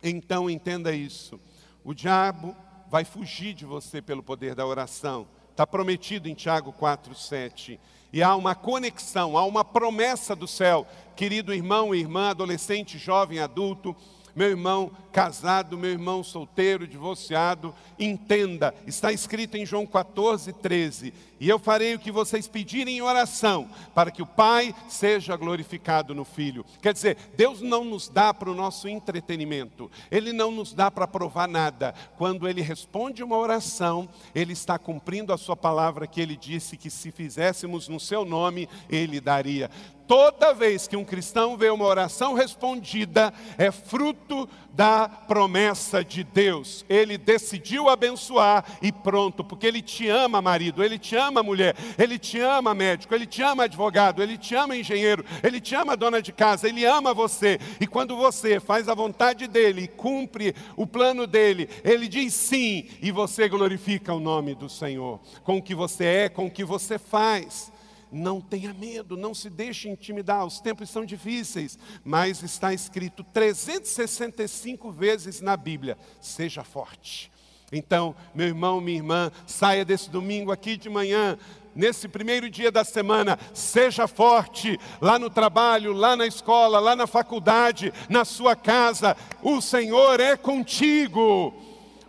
Então 0.02 0.48
entenda 0.48 0.94
isso. 0.94 1.38
O 1.84 1.92
diabo 1.92 2.56
vai 2.88 3.04
fugir 3.04 3.52
de 3.52 3.66
você 3.66 4.00
pelo 4.00 4.22
poder 4.22 4.54
da 4.54 4.66
oração. 4.66 5.28
Está 5.50 5.66
prometido 5.66 6.28
em 6.28 6.34
Tiago 6.34 6.72
4,7. 6.72 7.78
E 8.10 8.22
há 8.22 8.34
uma 8.34 8.54
conexão, 8.54 9.36
há 9.36 9.44
uma 9.44 9.62
promessa 9.62 10.34
do 10.34 10.48
céu. 10.48 10.86
Querido 11.14 11.52
irmão 11.52 11.94
e 11.94 12.00
irmã, 12.00 12.30
adolescente, 12.30 12.96
jovem, 12.96 13.38
adulto, 13.38 13.94
meu 14.34 14.48
irmão 14.48 14.90
casado, 15.12 15.78
meu 15.78 15.90
irmão 15.90 16.24
solteiro, 16.24 16.88
divorciado, 16.88 17.72
entenda, 17.96 18.74
está 18.84 19.12
escrito 19.12 19.56
em 19.56 19.64
João 19.64 19.86
14, 19.86 20.52
13: 20.52 21.14
E 21.38 21.48
eu 21.48 21.56
farei 21.56 21.94
o 21.94 22.00
que 22.00 22.10
vocês 22.10 22.48
pedirem 22.48 22.96
em 22.96 23.00
oração, 23.00 23.68
para 23.94 24.10
que 24.10 24.20
o 24.20 24.26
Pai 24.26 24.74
seja 24.88 25.36
glorificado 25.36 26.14
no 26.16 26.24
Filho. 26.24 26.64
Quer 26.82 26.92
dizer, 26.92 27.16
Deus 27.36 27.60
não 27.60 27.84
nos 27.84 28.08
dá 28.08 28.34
para 28.34 28.50
o 28.50 28.54
nosso 28.54 28.88
entretenimento, 28.88 29.88
Ele 30.10 30.32
não 30.32 30.50
nos 30.50 30.74
dá 30.74 30.90
para 30.90 31.06
provar 31.06 31.46
nada. 31.46 31.94
Quando 32.16 32.48
Ele 32.48 32.60
responde 32.60 33.22
uma 33.22 33.36
oração, 33.36 34.08
Ele 34.34 34.52
está 34.52 34.78
cumprindo 34.80 35.32
a 35.32 35.38
Sua 35.38 35.56
palavra 35.56 36.08
que 36.08 36.20
Ele 36.20 36.36
disse 36.36 36.76
que 36.76 36.90
se 36.90 37.12
fizéssemos 37.12 37.86
no 37.86 38.00
Seu 38.00 38.24
nome, 38.24 38.68
Ele 38.90 39.20
daria. 39.20 39.70
Toda 40.06 40.52
vez 40.52 40.86
que 40.86 40.96
um 40.96 41.04
cristão 41.04 41.56
vê 41.56 41.70
uma 41.70 41.86
oração 41.86 42.34
respondida, 42.34 43.32
é 43.56 43.70
fruto 43.70 44.46
da 44.70 45.08
promessa 45.08 46.04
de 46.04 46.22
Deus. 46.22 46.84
Ele 46.88 47.16
decidiu 47.16 47.88
abençoar 47.88 48.64
e 48.82 48.92
pronto, 48.92 49.42
porque 49.42 49.66
Ele 49.66 49.80
te 49.80 50.08
ama, 50.08 50.42
marido, 50.42 50.84
Ele 50.84 50.98
te 50.98 51.16
ama, 51.16 51.42
mulher, 51.42 51.74
Ele 51.98 52.18
te 52.18 52.38
ama, 52.38 52.74
médico, 52.74 53.14
Ele 53.14 53.26
te 53.26 53.40
ama, 53.40 53.64
advogado, 53.64 54.22
Ele 54.22 54.36
te 54.36 54.54
ama, 54.54 54.76
engenheiro, 54.76 55.24
Ele 55.42 55.60
te 55.60 55.74
ama, 55.74 55.96
dona 55.96 56.20
de 56.20 56.32
casa, 56.32 56.68
Ele 56.68 56.84
ama 56.84 57.14
você. 57.14 57.58
E 57.80 57.86
quando 57.86 58.16
você 58.16 58.60
faz 58.60 58.88
a 58.88 58.94
vontade 58.94 59.46
dEle 59.46 59.88
cumpre 59.88 60.54
o 60.76 60.86
plano 60.86 61.26
dEle, 61.26 61.68
Ele 61.82 62.08
diz 62.08 62.34
sim 62.34 62.88
e 63.00 63.10
você 63.10 63.48
glorifica 63.48 64.12
o 64.12 64.20
nome 64.20 64.54
do 64.54 64.68
Senhor, 64.68 65.20
com 65.44 65.58
o 65.58 65.62
que 65.62 65.74
você 65.74 66.04
é, 66.04 66.28
com 66.28 66.46
o 66.46 66.50
que 66.50 66.64
você 66.64 66.98
faz. 66.98 67.72
Não 68.14 68.40
tenha 68.40 68.72
medo, 68.72 69.16
não 69.16 69.34
se 69.34 69.50
deixe 69.50 69.88
intimidar. 69.88 70.46
Os 70.46 70.60
tempos 70.60 70.88
são 70.88 71.04
difíceis, 71.04 71.76
mas 72.04 72.42
está 72.44 72.72
escrito 72.72 73.24
365 73.24 74.92
vezes 74.92 75.40
na 75.40 75.56
Bíblia: 75.56 75.98
seja 76.20 76.62
forte. 76.62 77.30
Então, 77.72 78.14
meu 78.32 78.46
irmão, 78.46 78.80
minha 78.80 78.98
irmã, 78.98 79.32
saia 79.46 79.84
desse 79.84 80.08
domingo 80.08 80.52
aqui 80.52 80.76
de 80.76 80.88
manhã 80.88 81.36
nesse 81.74 82.06
primeiro 82.06 82.48
dia 82.48 82.70
da 82.70 82.84
semana, 82.84 83.36
seja 83.52 84.06
forte 84.06 84.78
lá 85.00 85.18
no 85.18 85.28
trabalho, 85.28 85.92
lá 85.92 86.14
na 86.14 86.24
escola, 86.24 86.78
lá 86.78 86.94
na 86.94 87.08
faculdade, 87.08 87.92
na 88.08 88.24
sua 88.24 88.54
casa. 88.54 89.16
O 89.42 89.60
Senhor 89.60 90.20
é 90.20 90.36
contigo. 90.36 91.52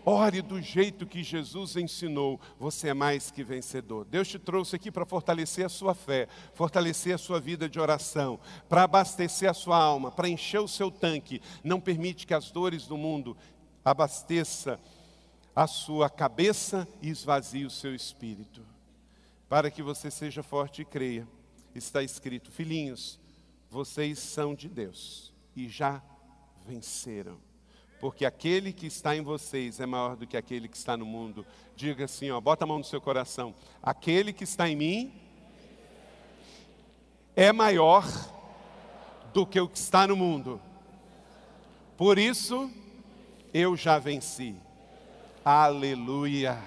Ore 0.08 0.44
do 0.44 0.62
jeito 0.62 1.08
que 1.08 1.24
Jesus 1.24 1.76
ensinou, 1.76 2.40
você 2.60 2.90
é 2.90 2.94
mais 2.94 3.32
que 3.32 3.44
vencedor. 3.44 4.06
Deus 4.06 4.28
te 4.28 4.38
trouxe 4.38 4.76
aqui 4.76 4.92
para 4.92 5.04
fortalecer 5.04 5.66
a 5.66 5.70
sua 5.70 5.96
fé, 5.96 6.28
fortalecer 6.54 7.16
a 7.16 7.18
sua 7.18 7.40
vida 7.40 7.68
de 7.68 7.80
oração, 7.80 8.40
para 8.70 8.84
abastecer 8.84 9.50
a 9.50 9.54
sua 9.54 9.78
alma, 9.78 10.12
para 10.12 10.30
encher 10.30 10.60
o 10.60 10.68
seu 10.68 10.92
tanque. 10.92 11.42
Não 11.64 11.82
permite 11.82 12.28
que 12.28 12.36
as 12.36 12.52
dores 12.52 12.86
do 12.86 12.96
mundo 12.96 13.36
abasteça 13.84 14.80
a 15.56 15.66
sua 15.66 16.08
cabeça 16.08 16.88
e 17.02 17.10
esvazie 17.10 17.66
o 17.66 17.72
seu 17.72 17.96
espírito. 17.96 18.62
Para 19.50 19.72
que 19.72 19.82
você 19.82 20.12
seja 20.12 20.44
forte 20.44 20.84
e 20.84 20.86
creia. 20.86 21.28
Está 21.74 22.04
escrito: 22.04 22.52
Filhinhos, 22.52 23.20
vocês 23.72 24.20
são 24.20 24.54
de 24.54 24.70
Deus 24.70 25.34
e 25.56 25.68
já 25.68 26.00
venceram 26.64 27.40
porque 28.00 28.26
aquele 28.26 28.74
que 28.74 28.88
está 28.88 29.16
em 29.16 29.22
vocês 29.22 29.80
é 29.80 29.86
maior 29.86 30.16
do 30.16 30.28
que 30.28 30.38
aquele 30.38 30.68
que 30.68 30.78
está 30.78 30.96
no 30.98 31.06
mundo. 31.06 31.46
Diga 31.76 32.06
assim, 32.06 32.30
ó, 32.30 32.40
bota 32.40 32.64
a 32.64 32.68
mão 32.68 32.78
no 32.78 32.84
seu 32.84 33.02
coração. 33.02 33.54
Aquele 33.82 34.34
que 34.34 34.44
está 34.44 34.70
em 34.70 34.76
mim 34.76 35.14
é 37.36 37.52
maior 37.52 38.06
do 39.34 39.46
que 39.46 39.60
o 39.60 39.68
que 39.68 39.78
está 39.78 40.08
no 40.08 40.16
mundo. 40.16 40.62
Por 41.98 42.18
isso 42.18 42.70
eu 43.54 43.76
já 43.76 43.98
venci. 44.00 44.56
Aleluia. 45.44 46.58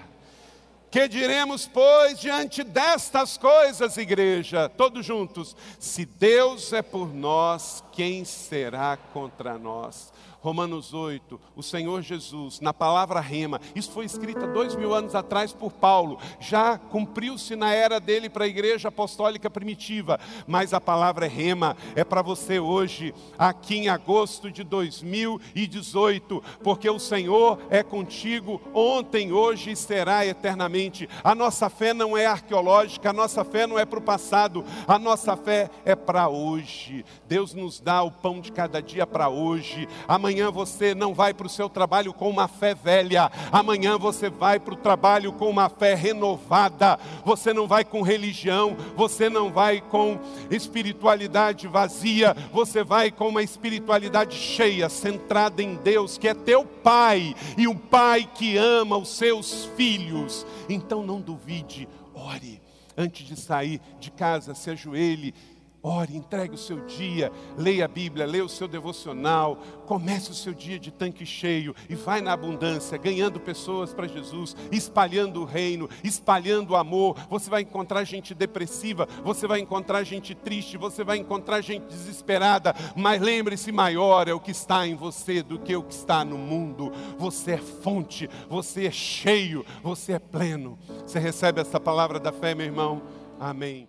Que 0.91 1.07
diremos, 1.07 1.67
pois, 1.67 2.19
diante 2.19 2.63
destas 2.63 3.37
coisas, 3.37 3.95
igreja, 3.97 4.67
todos 4.69 5.05
juntos? 5.05 5.55
Se 5.77 6.03
Deus 6.03 6.73
é 6.73 6.81
por 6.81 7.13
nós, 7.13 7.83
quem 7.91 8.25
será 8.25 8.97
contra 8.97 9.59
nós? 9.59 10.11
Romanos 10.41 10.93
8, 10.93 11.39
o 11.55 11.61
Senhor 11.61 12.01
Jesus, 12.01 12.61
na 12.61 12.73
palavra 12.73 13.19
rema, 13.19 13.59
isso 13.75 13.91
foi 13.91 14.05
escrito 14.05 14.47
dois 14.47 14.75
mil 14.75 14.93
anos 14.93 15.13
atrás 15.13 15.51
por 15.51 15.71
Paulo, 15.71 16.17
já 16.39 16.77
cumpriu-se 16.77 17.55
na 17.55 17.73
era 17.73 17.99
dele 17.99 18.29
para 18.29 18.45
a 18.45 18.47
igreja 18.47 18.87
apostólica 18.87 19.49
primitiva, 19.49 20.19
mas 20.47 20.73
a 20.73 20.79
palavra 20.79 21.27
rema 21.27 21.75
é 21.95 22.03
para 22.03 22.21
você 22.21 22.59
hoje, 22.59 23.13
aqui 23.37 23.75
em 23.75 23.89
agosto 23.89 24.49
de 24.49 24.63
2018, 24.63 26.41
porque 26.63 26.89
o 26.89 26.99
Senhor 26.99 27.59
é 27.69 27.83
contigo 27.83 28.61
ontem, 28.73 29.33
hoje 29.33 29.71
e 29.71 29.75
será 29.75 30.25
eternamente. 30.25 31.09
A 31.23 31.35
nossa 31.35 31.69
fé 31.69 31.93
não 31.93 32.17
é 32.17 32.25
arqueológica, 32.25 33.09
a 33.09 33.13
nossa 33.13 33.43
fé 33.43 33.67
não 33.67 33.77
é 33.77 33.85
para 33.85 33.99
o 33.99 34.01
passado, 34.01 34.63
a 34.87 34.97
nossa 34.97 35.35
fé 35.35 35.69
é 35.83 35.95
para 35.95 36.29
hoje. 36.29 37.03
Deus 37.27 37.53
nos 37.53 37.79
dá 37.79 38.01
o 38.03 38.11
pão 38.11 38.39
de 38.39 38.51
cada 38.51 38.81
dia 38.81 39.05
para 39.05 39.27
hoje. 39.29 39.87
Amanhã 40.07 40.28
Amanhã 40.29 40.51
você 40.51 40.93
não 40.93 41.11
vai 41.11 41.33
para 41.33 41.47
o 41.47 41.49
seu 41.49 41.67
trabalho 41.67 42.13
com 42.13 42.29
uma 42.29 42.47
fé 42.47 42.75
velha. 42.75 43.31
Amanhã 43.51 43.97
você 43.97 44.29
vai 44.29 44.59
para 44.59 44.75
o 44.75 44.77
trabalho 44.77 45.33
com 45.33 45.49
uma 45.49 45.69
fé 45.69 45.95
renovada. 45.95 46.99
Você 47.25 47.51
não 47.51 47.67
vai 47.67 47.83
com 47.83 48.03
religião, 48.03 48.77
você 48.95 49.27
não 49.27 49.51
vai 49.51 49.81
com 49.81 50.19
espiritualidade 50.51 51.67
vazia. 51.67 52.35
Você 52.53 52.83
vai 52.83 53.09
com 53.09 53.27
uma 53.27 53.41
espiritualidade 53.41 54.35
cheia, 54.35 54.87
centrada 54.87 55.63
em 55.63 55.73
Deus, 55.77 56.19
que 56.19 56.27
é 56.27 56.35
teu 56.35 56.63
Pai 56.63 57.33
e 57.57 57.67
um 57.67 57.75
Pai 57.75 58.29
que 58.31 58.55
ama 58.55 58.97
os 58.97 59.09
seus 59.09 59.65
filhos. 59.75 60.45
Então 60.69 61.03
não 61.03 61.19
duvide, 61.19 61.89
ore. 62.13 62.61
Antes 62.95 63.25
de 63.25 63.35
sair 63.35 63.81
de 63.99 64.11
casa, 64.11 64.53
se 64.53 64.69
ajoelhe 64.69 65.33
Ore, 65.81 66.15
entregue 66.15 66.55
o 66.55 66.57
seu 66.57 66.85
dia, 66.85 67.31
leia 67.57 67.85
a 67.85 67.87
Bíblia, 67.87 68.25
leia 68.25 68.43
o 68.43 68.49
seu 68.49 68.67
devocional, 68.67 69.57
comece 69.85 70.29
o 70.29 70.33
seu 70.33 70.53
dia 70.53 70.77
de 70.77 70.91
tanque 70.91 71.25
cheio 71.25 71.73
e 71.89 71.95
vai 71.95 72.19
na 72.19 72.33
abundância, 72.33 72.97
ganhando 72.97 73.39
pessoas 73.39 73.93
para 73.93 74.07
Jesus, 74.07 74.57
espalhando 74.73 75.41
o 75.41 75.45
reino, 75.45 75.89
espalhando 76.03 76.71
o 76.71 76.75
amor. 76.75 77.17
Você 77.29 77.49
vai 77.49 77.61
encontrar 77.61 78.03
gente 78.03 78.33
depressiva, 78.35 79.07
você 79.23 79.47
vai 79.47 79.61
encontrar 79.61 80.03
gente 80.03 80.35
triste, 80.35 80.77
você 80.77 81.01
vai 81.01 81.17
encontrar 81.17 81.61
gente 81.61 81.85
desesperada, 81.85 82.75
mas 82.93 83.21
lembre-se: 83.21 83.71
maior 83.71 84.27
é 84.27 84.33
o 84.33 84.39
que 84.39 84.51
está 84.51 84.85
em 84.85 84.95
você 84.95 85.41
do 85.41 85.59
que 85.59 85.75
o 85.75 85.83
que 85.83 85.93
está 85.93 86.25
no 86.25 86.37
mundo. 86.37 86.91
Você 87.17 87.51
é 87.51 87.57
fonte, 87.57 88.29
você 88.49 88.87
é 88.87 88.91
cheio, 88.91 89.65
você 89.81 90.13
é 90.13 90.19
pleno. 90.19 90.77
Você 91.05 91.19
recebe 91.19 91.61
essa 91.61 91.79
palavra 91.79 92.19
da 92.19 92.33
fé, 92.33 92.53
meu 92.53 92.65
irmão? 92.65 93.01
Amém. 93.39 93.88